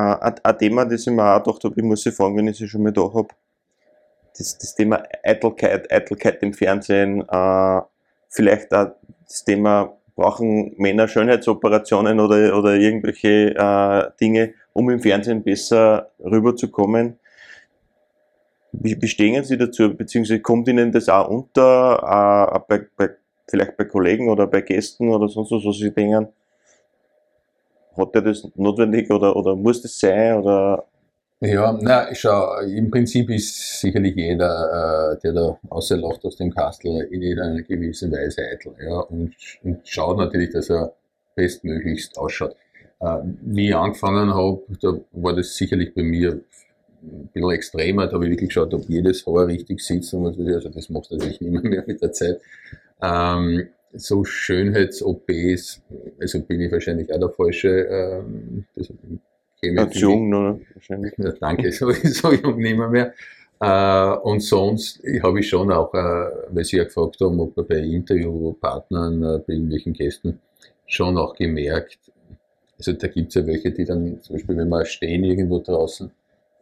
Äh, 0.00 0.32
ein, 0.42 0.58
Thema, 0.58 0.84
das 0.84 1.06
ich 1.06 1.12
mir 1.12 1.22
auch 1.24 1.42
gedacht 1.42 1.64
habe, 1.64 1.74
ich 1.76 1.82
muss 1.82 2.02
Sie 2.02 2.10
fragen, 2.10 2.36
wenn 2.36 2.48
ich 2.48 2.56
Sie 2.56 2.68
schon 2.68 2.82
mal 2.82 2.92
da 2.92 3.02
habe, 3.02 3.28
das, 4.36 4.56
das 4.56 4.74
Thema 4.74 5.02
Eitelkeit, 5.22 5.92
Eitelkeit 5.92 6.42
im 6.42 6.54
Fernsehen, 6.54 7.22
äh, 7.28 7.80
vielleicht 8.28 8.72
auch 8.72 8.92
das 9.26 9.44
Thema, 9.44 9.96
brauchen 10.16 10.74
Männer 10.78 11.06
Schönheitsoperationen 11.08 12.18
oder, 12.20 12.56
oder 12.56 12.74
irgendwelche 12.76 13.54
äh, 13.54 14.10
Dinge, 14.20 14.54
um 14.72 14.88
im 14.90 15.00
Fernsehen 15.00 15.42
besser 15.42 16.10
rüberzukommen. 16.18 17.18
Wie, 18.72 19.00
wie 19.00 19.08
stehen 19.08 19.44
Sie 19.44 19.58
dazu, 19.58 19.94
beziehungsweise 19.94 20.40
kommt 20.40 20.68
Ihnen 20.68 20.92
das 20.92 21.08
auch 21.08 21.28
unter, 21.28 22.54
äh, 22.54 22.58
bei, 22.68 22.86
bei, 22.96 23.10
vielleicht 23.48 23.76
bei 23.76 23.84
Kollegen 23.84 24.30
oder 24.30 24.46
bei 24.46 24.62
Gästen 24.62 25.10
oder 25.10 25.28
sonst 25.28 25.50
was, 25.50 25.64
was 25.64 25.76
Sie 25.76 25.90
denken, 25.90 26.28
hat 28.00 28.14
er 28.14 28.22
das 28.22 28.48
notwendig 28.56 29.10
oder, 29.10 29.34
oder 29.36 29.56
muss 29.56 29.82
das 29.82 29.98
sein? 29.98 30.38
Oder 30.38 30.84
Ja, 31.42 31.72
na, 31.80 32.14
schau, 32.14 32.60
im 32.60 32.90
Prinzip 32.90 33.30
ist 33.30 33.80
sicherlich 33.80 34.14
jeder, 34.14 35.14
äh, 35.14 35.20
der 35.22 35.32
da 35.32 35.58
außerlacht 35.70 36.22
aus 36.26 36.36
dem 36.36 36.54
Kastel, 36.54 37.08
in 37.10 37.40
einer 37.40 37.62
gewissen 37.62 38.12
Weise 38.12 38.42
eitel, 38.42 38.74
ja, 38.78 39.00
und, 39.00 39.34
und 39.62 39.88
schaut 39.88 40.18
natürlich, 40.18 40.50
dass 40.50 40.68
er 40.68 40.92
bestmöglichst 41.36 42.18
ausschaut. 42.18 42.54
Äh, 43.00 43.20
wie 43.40 43.68
ich 43.70 43.74
angefangen 43.74 44.34
habe, 44.34 44.60
da 44.82 44.98
war 45.12 45.34
das 45.34 45.56
sicherlich 45.56 45.94
bei 45.94 46.02
mir 46.02 46.40
ein 47.02 47.30
bisschen 47.32 47.50
extremer, 47.52 48.06
da 48.06 48.12
habe 48.12 48.26
ich 48.26 48.32
wirklich 48.32 48.50
geschaut, 48.50 48.74
ob 48.74 48.86
jedes 48.86 49.26
Haar 49.26 49.46
richtig 49.46 49.80
sitzt, 49.80 50.12
und 50.12 50.38
also 50.38 50.68
das 50.68 50.90
machst 50.90 51.10
du 51.10 51.16
natürlich 51.16 51.40
nicht 51.40 51.64
mehr 51.64 51.84
mit 51.86 52.02
der 52.02 52.12
Zeit. 52.12 52.38
Ähm, 53.00 53.68
so 53.92 54.24
Schönheits-OPs, 54.24 55.82
also 56.20 56.40
bin 56.42 56.60
ich 56.60 56.72
wahrscheinlich 56.72 57.12
auch 57.12 57.18
der 57.18 57.30
Falsche, 57.30 57.68
ähm, 57.68 58.64
das 58.74 58.88
mich- 58.90 59.94
jung, 59.94 60.30
ne, 60.30 60.60
wahrscheinlich. 60.74 61.12
ja, 61.18 61.32
danke, 61.32 61.70
so, 61.72 61.90
so 61.92 62.32
jung 62.32 62.58
nicht 62.58 62.76
mehr. 62.76 62.88
mehr. 62.88 63.14
Äh, 63.62 64.16
und 64.22 64.40
sonst 64.40 65.02
habe 65.22 65.40
ich 65.40 65.48
schon 65.48 65.70
auch, 65.70 65.92
äh, 65.92 65.98
weil 66.50 66.64
Sie 66.64 66.76
ja 66.78 66.84
gefragt 66.84 67.20
haben, 67.20 67.38
ob 67.40 67.54
bei 67.68 67.76
Interviewpartnern, 67.76 69.22
äh, 69.22 69.38
bei 69.46 69.52
irgendwelchen 69.52 69.92
Gästen, 69.92 70.40
schon 70.86 71.18
auch 71.18 71.34
gemerkt, 71.34 71.98
also 72.78 72.92
da 72.94 73.06
gibt 73.08 73.28
es 73.28 73.34
ja 73.34 73.46
welche, 73.46 73.70
die 73.70 73.84
dann, 73.84 74.20
zum 74.22 74.36
Beispiel, 74.36 74.56
wenn 74.56 74.68
wir 74.70 74.84
stehen 74.86 75.24
irgendwo 75.24 75.58
draußen, 75.58 76.10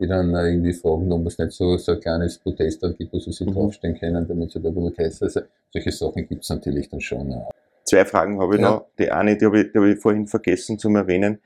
die 0.01 0.07
dann 0.07 0.35
äh, 0.35 0.49
irgendwie 0.51 0.73
fragen, 0.73 1.11
ob 1.13 1.27
es 1.27 1.39
nicht 1.39 1.53
so, 1.53 1.77
so 1.77 1.93
ein 1.93 2.01
kleines 2.01 2.39
Protest 2.39 2.83
gibt, 2.99 3.13
wo 3.13 3.19
sie 3.19 3.33
sich 3.33 3.47
Mhm. 3.47 3.53
draufstehen 3.55 3.99
können, 3.99 4.27
damit 4.27 4.53
sie 4.53 4.61
da 4.61 4.69
ein 4.69 4.75
bisschen 4.75 4.97
heiß 4.97 5.23
Also 5.23 5.41
solche 5.73 5.93
Sachen 5.93 6.29
gibt 6.29 6.45
es 6.45 6.51
natürlich 6.51 6.89
dann 6.89 7.01
schon. 7.01 7.33
Äh. 7.33 7.45
Zwei 7.85 8.05
Fragen 8.05 8.41
habe 8.41 8.57
ich 8.57 8.61
Ja. 8.61 8.71
noch. 8.71 8.87
Die 8.99 9.11
eine, 9.11 9.37
die 9.37 9.45
habe 9.47 9.61
ich, 9.61 9.73
die 9.73 9.79
habe 9.79 9.91
ich 9.91 9.99
vorhin 9.99 10.27
vergessen 10.27 10.79
zu 10.79 10.89
erwähnen. 10.91 11.41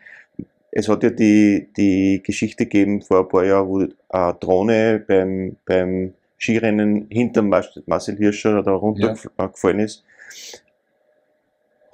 Es 0.70 0.88
hat 0.88 1.02
ja 1.02 1.10
die, 1.10 1.68
die 1.76 2.22
Geschichte 2.24 2.64
gegeben 2.64 3.02
vor 3.02 3.20
ein 3.20 3.28
paar 3.28 3.44
Jahren, 3.44 3.68
wo 3.68 3.86
eine 4.08 4.34
Drohne 4.40 5.04
beim, 5.06 5.56
beim 5.66 6.14
Skirennen 6.38 7.06
hinter 7.10 7.42
Marcel 7.42 8.16
Hirscher 8.16 8.62
da 8.62 8.72
runtergefallen 8.72 9.78
ist. 9.80 10.02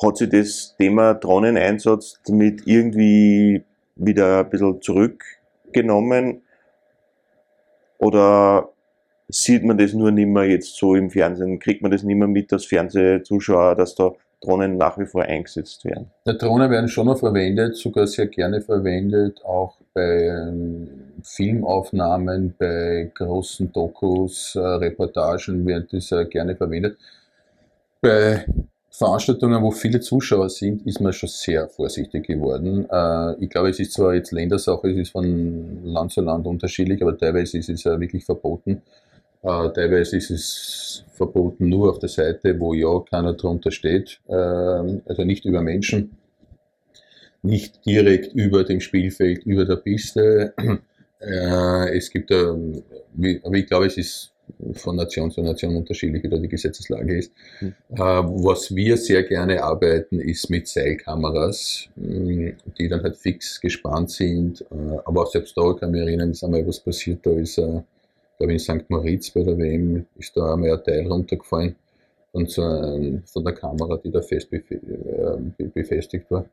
Hat 0.00 0.16
sich 0.16 0.28
das 0.30 0.76
Thema 0.78 1.14
Drohneneinsatz 1.14 2.20
damit 2.26 2.62
irgendwie 2.66 3.64
wieder 3.96 4.38
ein 4.40 4.48
bisschen 4.48 4.80
zurückgenommen? 4.80 6.42
Oder 7.98 8.70
sieht 9.28 9.64
man 9.64 9.76
das 9.78 9.92
nur 9.92 10.10
nicht 10.10 10.28
mehr 10.28 10.44
jetzt 10.44 10.76
so 10.76 10.94
im 10.94 11.10
Fernsehen? 11.10 11.58
Kriegt 11.58 11.82
man 11.82 11.90
das 11.90 12.02
nicht 12.02 12.16
mehr 12.16 12.28
mit 12.28 12.52
als 12.52 12.64
Fernsehzuschauer, 12.64 13.74
dass 13.74 13.94
da 13.94 14.12
Drohnen 14.40 14.76
nach 14.76 14.96
wie 14.98 15.06
vor 15.06 15.22
eingesetzt 15.22 15.84
werden? 15.84 16.10
Die 16.26 16.38
Drohnen 16.38 16.70
werden 16.70 16.88
schon 16.88 17.06
noch 17.06 17.18
verwendet, 17.18 17.76
sogar 17.76 18.06
sehr 18.06 18.28
gerne 18.28 18.60
verwendet, 18.60 19.44
auch 19.44 19.76
bei 19.92 20.26
ähm, 20.26 20.88
Filmaufnahmen, 21.24 22.54
bei 22.56 23.10
großen 23.14 23.72
Dokus, 23.72 24.54
äh, 24.54 24.60
Reportagen 24.60 25.66
werden 25.66 25.88
die 25.90 26.00
sehr 26.00 26.24
gerne 26.26 26.54
verwendet. 26.54 26.96
Bei 28.00 28.46
Veranstaltungen, 28.98 29.62
wo 29.62 29.70
viele 29.70 30.00
Zuschauer 30.00 30.48
sind, 30.48 30.84
ist 30.84 31.00
man 31.00 31.12
schon 31.12 31.28
sehr 31.28 31.68
vorsichtig 31.68 32.26
geworden. 32.26 32.84
Äh, 32.90 33.44
ich 33.44 33.48
glaube, 33.48 33.70
es 33.70 33.78
ist 33.78 33.92
zwar 33.92 34.12
jetzt 34.12 34.32
Ländersache, 34.32 34.90
es 34.90 34.96
ist 34.96 35.10
von 35.12 35.84
Land 35.84 36.10
zu 36.10 36.20
Land 36.20 36.48
unterschiedlich, 36.48 37.00
aber 37.00 37.16
teilweise 37.16 37.58
ist 37.58 37.68
es 37.68 37.84
ja 37.84 38.00
wirklich 38.00 38.24
verboten. 38.24 38.82
Äh, 39.42 39.70
teilweise 39.70 40.16
ist 40.16 40.30
es 40.30 41.04
verboten 41.12 41.68
nur 41.68 41.90
auf 41.90 42.00
der 42.00 42.08
Seite, 42.08 42.58
wo 42.58 42.74
ja 42.74 42.98
keiner 43.08 43.34
drunter 43.34 43.70
steht, 43.70 44.18
ähm, 44.28 45.02
also 45.06 45.22
nicht 45.22 45.44
über 45.44 45.62
Menschen, 45.62 46.16
nicht 47.42 47.86
direkt 47.86 48.34
über 48.34 48.64
dem 48.64 48.80
Spielfeld, 48.80 49.46
über 49.46 49.64
der 49.64 49.76
Piste. 49.76 50.54
Äh, 51.20 51.96
es 51.96 52.10
gibt, 52.10 52.30
ähm, 52.30 52.84
aber 53.42 53.56
ich 53.56 53.66
glaube, 53.66 53.86
es 53.86 53.96
ist 53.96 54.32
von 54.72 54.96
Nation 54.96 55.30
zu 55.30 55.40
Nation 55.42 55.76
unterschiedlich, 55.76 56.22
wie 56.22 56.28
da 56.28 56.36
die 56.38 56.48
Gesetzeslage 56.48 57.18
ist. 57.18 57.32
Hm. 57.58 57.74
Äh, 57.90 57.98
was 57.98 58.74
wir 58.74 58.96
sehr 58.96 59.22
gerne 59.22 59.62
arbeiten, 59.62 60.20
ist 60.20 60.50
mit 60.50 60.68
Seilkameras, 60.68 61.88
mh, 61.96 62.52
die 62.78 62.88
dann 62.88 63.02
halt 63.02 63.16
fix 63.16 63.60
gespannt 63.60 64.10
sind. 64.10 64.62
Äh, 64.62 64.98
aber 65.04 65.22
auch 65.22 65.30
selbst 65.30 65.56
da 65.56 65.72
kann 65.72 65.90
ich 65.90 66.00
mich 66.00 66.08
erinnern, 66.08 66.30
ist 66.30 66.44
einmal 66.44 66.66
was 66.66 66.80
passiert, 66.80 67.24
da 67.24 67.30
ist, 67.32 67.58
äh, 67.58 67.82
glaube 68.38 68.52
ich, 68.52 68.68
in 68.68 68.80
St. 68.80 68.90
Moritz 68.90 69.30
bei 69.30 69.42
der 69.42 69.58
WM, 69.58 70.06
ist 70.16 70.36
da 70.36 70.54
einmal 70.54 70.72
ein 70.72 70.84
Teil 70.84 71.06
runtergefallen 71.06 71.74
von, 72.32 72.46
so 72.46 72.62
von 73.26 73.44
der 73.44 73.54
Kamera, 73.54 73.96
die 73.96 74.10
da 74.10 74.20
fest 74.20 74.52
äh, 74.52 74.60
be- 74.70 75.70
befestigt 75.74 76.30
war. 76.30 76.44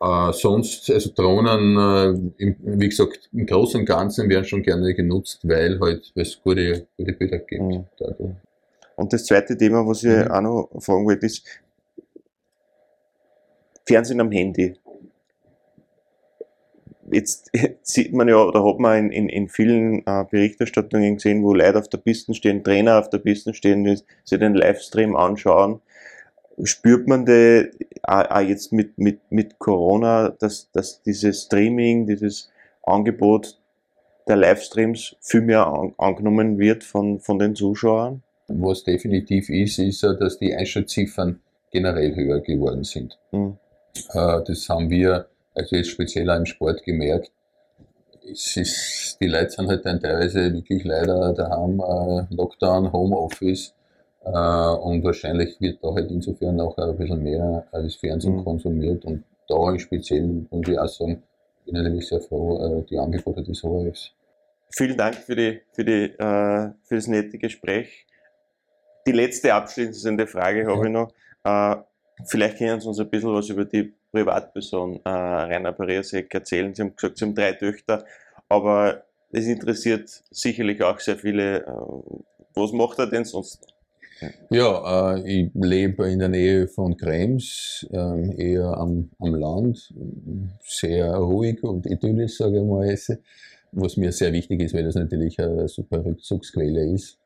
Äh, 0.00 0.32
sonst, 0.32 0.90
also 0.90 1.10
Drohnen, 1.14 1.76
äh, 2.38 2.42
im, 2.42 2.56
wie 2.60 2.88
gesagt, 2.88 3.30
im 3.32 3.46
Großen 3.46 3.80
und 3.80 3.86
Ganzen 3.86 4.28
werden 4.28 4.44
schon 4.44 4.62
gerne 4.62 4.94
genutzt, 4.94 5.40
weil 5.42 5.80
halt 5.80 6.12
es 6.14 6.40
gute, 6.42 6.86
gute 6.98 7.12
Bilder 7.12 7.38
gibt. 7.38 7.62
Mhm. 7.62 7.84
dadurch. 7.98 8.34
Und 8.96 9.12
das 9.12 9.24
zweite 9.24 9.56
Thema, 9.56 9.86
was 9.86 10.02
ich 10.02 10.10
Mhm. 10.10 10.30
auch 10.30 10.40
noch 10.40 10.70
fragen 10.80 11.06
wollte, 11.06 11.26
ist 11.26 11.44
Fernsehen 13.86 14.20
am 14.20 14.30
Handy. 14.32 14.74
Jetzt 17.10 17.50
sieht 17.82 18.12
man 18.12 18.28
ja, 18.28 18.36
oder 18.36 18.64
hat 18.64 18.78
man 18.78 18.98
in, 18.98 19.10
in, 19.12 19.28
in 19.28 19.48
vielen 19.48 20.06
äh, 20.06 20.24
Berichterstattungen 20.30 21.16
gesehen, 21.16 21.42
wo 21.42 21.54
Leute 21.54 21.78
auf 21.78 21.88
der 21.88 21.98
Piste 21.98 22.34
stehen, 22.34 22.64
Trainer 22.64 22.98
auf 22.98 23.08
der 23.10 23.18
Piste 23.18 23.54
stehen, 23.54 23.84
die 23.84 23.96
sich 24.24 24.38
den 24.38 24.54
Livestream 24.54 25.14
anschauen. 25.16 25.80
Spürt 26.62 27.06
man 27.06 27.26
de, 27.26 27.70
auch, 28.02 28.30
auch 28.30 28.40
jetzt 28.40 28.72
mit, 28.72 28.96
mit, 28.98 29.20
mit 29.30 29.58
Corona, 29.58 30.30
dass, 30.30 30.70
dass 30.72 31.02
dieses 31.02 31.42
Streaming, 31.42 32.06
dieses 32.06 32.50
Angebot 32.82 33.58
der 34.26 34.36
Livestreams 34.36 35.16
viel 35.20 35.42
mehr 35.42 35.66
an, 35.66 35.94
angenommen 35.98 36.58
wird 36.58 36.82
von, 36.82 37.20
von 37.20 37.38
den 37.38 37.54
Zuschauern? 37.54 38.22
Was 38.48 38.84
definitiv 38.84 39.48
ist, 39.50 39.78
ist, 39.78 40.02
dass 40.02 40.38
die 40.38 40.54
Einschaltziffern 40.54 41.40
generell 41.70 42.14
höher 42.14 42.40
geworden 42.40 42.84
sind. 42.84 43.18
Hm. 43.30 43.58
Äh, 44.12 44.40
Das 44.46 44.68
haben 44.68 44.88
wir, 44.88 45.26
also 45.54 45.76
jetzt 45.76 45.90
speziell 45.90 46.30
auch 46.30 46.36
im 46.36 46.46
Sport 46.46 46.82
gemerkt. 46.84 47.30
Es 48.30 48.56
ist, 48.56 49.18
die 49.20 49.28
Leute 49.28 49.50
sind 49.50 49.68
halt 49.68 49.84
dann 49.84 50.00
teilweise 50.00 50.52
wirklich 50.52 50.84
leider 50.84 51.32
daheim, 51.32 51.80
äh, 51.80 52.34
Lockdown, 52.34 52.92
Homeoffice. 52.92 53.72
Äh, 54.26 54.30
und 54.30 55.04
wahrscheinlich 55.04 55.60
wird 55.60 55.82
da 55.82 55.94
halt 55.94 56.10
insofern 56.10 56.60
auch 56.60 56.76
ein 56.78 56.96
bisschen 56.96 57.22
mehr 57.22 57.64
als 57.70 57.94
Fernsehen 57.94 58.36
Mhm. 58.36 58.44
konsumiert. 58.44 59.04
Und 59.04 59.22
da 59.48 59.70
im 59.70 59.78
Speziellen 59.78 60.48
muss 60.50 60.68
ich 60.68 60.78
auch 60.78 60.88
sagen, 60.88 61.22
bin 61.64 61.74
natürlich 61.74 62.08
sehr 62.08 62.20
froh, 62.20 62.58
äh, 62.80 62.82
die 62.90 62.98
Angebote 62.98 63.42
des 63.44 63.62
ORFs. 63.62 64.12
Vielen 64.70 64.96
Dank 64.96 65.14
für, 65.14 65.36
die, 65.36 65.60
für, 65.72 65.84
die, 65.84 66.04
äh, 66.18 66.70
für 66.82 66.94
das 66.96 67.06
nette 67.06 67.38
Gespräch. 67.38 68.04
Die 69.06 69.12
letzte 69.12 69.54
abschließende 69.54 70.26
Frage 70.26 70.66
habe 70.66 70.86
ich 70.86 70.92
noch. 70.92 71.12
Äh, 71.44 71.76
vielleicht 72.24 72.58
können 72.58 72.80
Sie 72.80 72.88
uns 72.88 72.98
ein 72.98 73.08
bisschen 73.08 73.32
was 73.32 73.48
über 73.48 73.64
die 73.64 73.94
Privatperson 74.10 75.00
äh, 75.04 75.08
Rainer 75.08 75.72
Pariasek 75.72 76.34
erzählen. 76.34 76.74
Sie 76.74 76.82
haben 76.82 76.96
gesagt, 76.96 77.18
Sie 77.18 77.24
haben 77.24 77.34
drei 77.34 77.52
Töchter, 77.52 78.04
aber 78.48 79.04
es 79.30 79.46
interessiert 79.46 80.08
sicherlich 80.30 80.82
auch 80.82 80.98
sehr 80.98 81.16
viele. 81.16 81.64
Äh, 81.64 81.70
was 82.54 82.72
macht 82.72 82.98
er 82.98 83.06
denn 83.06 83.24
sonst? 83.24 83.75
Ja, 84.50 85.16
äh, 85.16 85.42
ich 85.42 85.50
lebe 85.54 86.10
in 86.10 86.18
der 86.18 86.28
Nähe 86.28 86.68
von 86.68 86.96
Krems, 86.96 87.86
äh, 87.90 88.52
eher 88.52 88.76
am, 88.76 89.10
am 89.18 89.34
Land, 89.34 89.92
sehr 90.62 91.14
ruhig 91.16 91.62
und 91.62 91.86
idyllisch, 91.86 92.38
sage 92.38 92.58
ich 92.58 92.64
mal. 92.64 92.96
Was 93.72 93.96
mir 93.96 94.12
sehr 94.12 94.32
wichtig 94.32 94.62
ist, 94.62 94.74
weil 94.74 94.84
das 94.84 94.94
natürlich 94.94 95.38
eine 95.38 95.68
super 95.68 96.04
Rückzugsquelle 96.04 96.94
ist. 96.94 97.18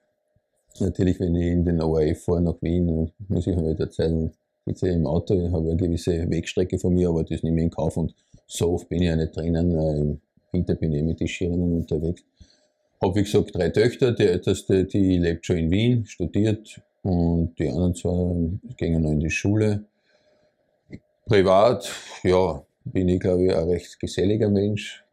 Natürlich, 0.81 1.21
wenn 1.21 1.35
ich 1.37 1.47
in 1.47 1.65
den 1.65 1.81
ORF 1.81 2.25
fahre 2.25 2.43
nach 2.43 2.61
Wien, 2.61 3.11
muss 3.29 3.47
ich 3.47 3.57
halt 3.57 3.79
erzählen, 3.79 4.33
sitze 4.67 4.89
ich 4.89 4.95
im 4.95 5.07
Auto, 5.07 5.35
ich 5.35 5.53
habe 5.53 5.69
eine 5.69 5.77
gewisse 5.77 6.29
Wegstrecke 6.31 6.79
von 6.79 6.95
mir, 6.95 7.09
aber 7.09 7.25
das 7.25 7.43
nehme 7.43 7.59
ich 7.59 7.65
in 7.65 7.71
Kauf 7.71 7.97
und 7.97 8.15
so 8.47 8.73
oft 8.73 8.89
bin 8.89 9.03
ich 9.03 9.09
ja 9.09 9.17
nicht 9.17 9.37
drinnen. 9.37 9.71
Äh, 9.77 10.01
Im 10.01 10.21
Winter 10.53 10.75
bin 10.75 10.93
ich 10.93 11.03
mit 11.03 11.21
den 11.21 11.29
Schirinnen 11.29 11.77
unterwegs. 11.77 12.25
Habe, 13.03 13.15
wie 13.15 13.23
gesagt, 13.23 13.55
drei 13.55 13.71
Töchter. 13.71 14.13
Die 14.13 14.27
älteste, 14.27 14.85
die 14.85 15.19
lebt 15.19 15.47
schon 15.47 15.57
in 15.57 15.71
Wien, 15.71 16.07
studiert 16.07 16.81
und 17.03 17.59
die 17.59 17.69
anderen 17.69 17.95
zwei 17.95 18.59
gehen 18.77 19.03
noch 19.03 19.13
in 19.13 19.21
die 19.21 19.31
Schule. 19.31 19.85
Privat, 21.27 21.91
ja, 22.25 22.63
bin 22.85 23.09
ich, 23.09 23.21
glaube 23.21 23.45
ich, 23.45 23.55
ein 23.55 23.69
recht 23.69 23.99
geselliger 24.01 24.51
Mensch. 24.51 25.05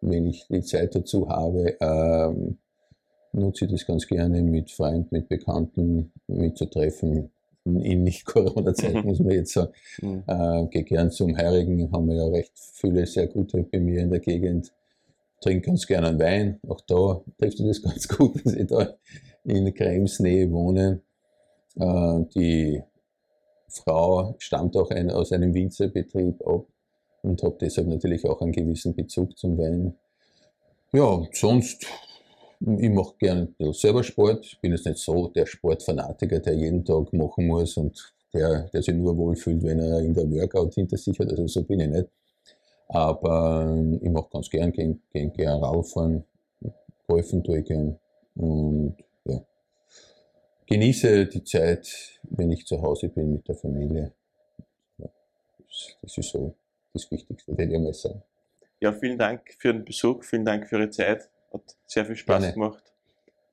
Wenn 0.00 0.26
ich 0.26 0.46
die 0.48 0.62
Zeit 0.62 0.94
dazu 0.94 1.28
habe, 1.28 1.76
ähm, 1.80 2.58
nutze 3.32 3.64
ich 3.64 3.70
das 3.70 3.86
ganz 3.86 4.06
gerne 4.06 4.42
mit 4.42 4.70
Freunden, 4.70 5.08
mit 5.10 5.28
Bekannten 5.28 6.12
mitzutreffen. 6.26 7.30
In 7.64 8.02
Nicht-Corona-Zeit 8.02 8.94
mhm. 8.94 9.04
muss 9.04 9.20
man 9.20 9.30
jetzt 9.30 9.52
sagen. 9.52 9.72
Mhm. 10.02 10.24
Äh, 10.26 10.66
gehe 10.66 10.84
gern 10.84 11.10
zum 11.10 11.36
Heirigen, 11.36 11.90
haben 11.92 12.08
wir 12.08 12.16
ja 12.16 12.26
recht 12.26 12.52
viele 12.54 13.06
sehr 13.06 13.26
gute 13.28 13.62
bei 13.62 13.80
mir 13.80 14.00
in 14.00 14.10
der 14.10 14.20
Gegend 14.20 14.72
trinke 15.44 15.66
ganz 15.66 15.86
gerne 15.86 16.08
einen 16.08 16.18
Wein. 16.18 16.60
Auch 16.68 16.80
da 16.80 17.22
trifft 17.38 17.60
das 17.60 17.82
ganz 17.82 18.08
gut, 18.08 18.44
dass 18.44 18.54
ich 18.54 18.66
da 18.66 18.94
in 19.44 19.72
Krems 19.74 20.20
Nähe 20.20 20.50
wohne. 20.50 21.02
Äh, 21.76 22.20
die 22.34 22.82
Frau 23.68 24.34
stammt 24.38 24.76
auch 24.76 24.90
ein, 24.90 25.10
aus 25.10 25.32
einem 25.32 25.52
Winzerbetrieb 25.52 26.40
ab 26.46 26.66
und 27.22 27.42
habe 27.42 27.56
deshalb 27.60 27.88
natürlich 27.88 28.24
auch 28.24 28.40
einen 28.40 28.52
gewissen 28.52 28.94
Bezug 28.94 29.36
zum 29.36 29.58
Wein. 29.58 29.94
Ja, 30.92 31.22
sonst, 31.32 31.86
ich 32.60 32.90
mache 32.90 33.14
gerne 33.18 33.48
selber 33.72 34.04
Sport. 34.04 34.46
Ich 34.46 34.60
bin 34.60 34.72
jetzt 34.72 34.86
nicht 34.86 34.98
so 34.98 35.28
der 35.28 35.44
Sportfanatiker, 35.44 36.38
der 36.38 36.54
jeden 36.54 36.84
Tag 36.84 37.12
machen 37.12 37.48
muss 37.48 37.76
und 37.76 38.14
der, 38.32 38.68
der 38.72 38.82
sich 38.82 38.94
nur 38.94 39.16
wohlfühlt, 39.16 39.62
wenn 39.62 39.80
er 39.80 40.00
in 40.00 40.14
der 40.14 40.30
Workout 40.30 40.74
hinter 40.74 40.96
sich 40.96 41.18
hat. 41.18 41.30
Also 41.30 41.46
so 41.46 41.64
bin 41.64 41.80
ich 41.80 41.88
nicht. 41.88 42.08
Aber 42.88 43.66
ähm, 43.66 44.00
ich 44.02 44.10
mache 44.10 44.28
ganz 44.30 44.50
gern, 44.50 44.72
gehen, 44.72 45.02
gehen 45.12 45.32
gern 45.32 45.62
rauffahren, 45.62 46.24
golfen 47.06 47.42
tue 47.42 47.60
ich 47.60 47.64
gern 47.64 47.98
und 48.34 48.96
ja. 49.24 49.40
Genieße 50.66 51.26
die 51.26 51.44
Zeit, 51.44 52.20
wenn 52.22 52.50
ich 52.50 52.66
zu 52.66 52.80
Hause 52.80 53.08
bin 53.08 53.34
mit 53.34 53.48
der 53.48 53.54
Familie. 53.54 54.12
Das, 56.02 56.16
ist 56.16 56.30
so 56.30 56.54
das 56.92 57.10
Wichtigste, 57.10 57.56
würde 57.56 57.74
ich 57.74 57.80
mal 57.80 57.92
sagen. 57.92 58.22
Ja, 58.80 58.92
vielen 58.92 59.18
Dank 59.18 59.54
für 59.58 59.72
den 59.72 59.84
Besuch, 59.84 60.22
vielen 60.24 60.44
Dank 60.44 60.68
für 60.68 60.78
Ihre 60.78 60.90
Zeit. 60.90 61.28
Hat 61.52 61.62
sehr 61.86 62.04
viel 62.04 62.16
Spaß 62.16 62.42
Gerne. 62.42 62.54
gemacht. 62.54 62.92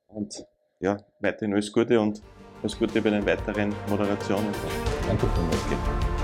Und 0.07 0.45
ja, 0.79 0.97
weiterhin 1.19 1.53
alles 1.53 1.71
Gute 1.71 1.99
und 1.99 2.21
alles 2.61 2.77
Gute 2.77 3.01
bei 3.01 3.09
den 3.09 3.25
weiteren 3.25 3.73
Moderationen. 3.89 4.51
Danke 5.07 5.27
vielmals. 5.27 6.20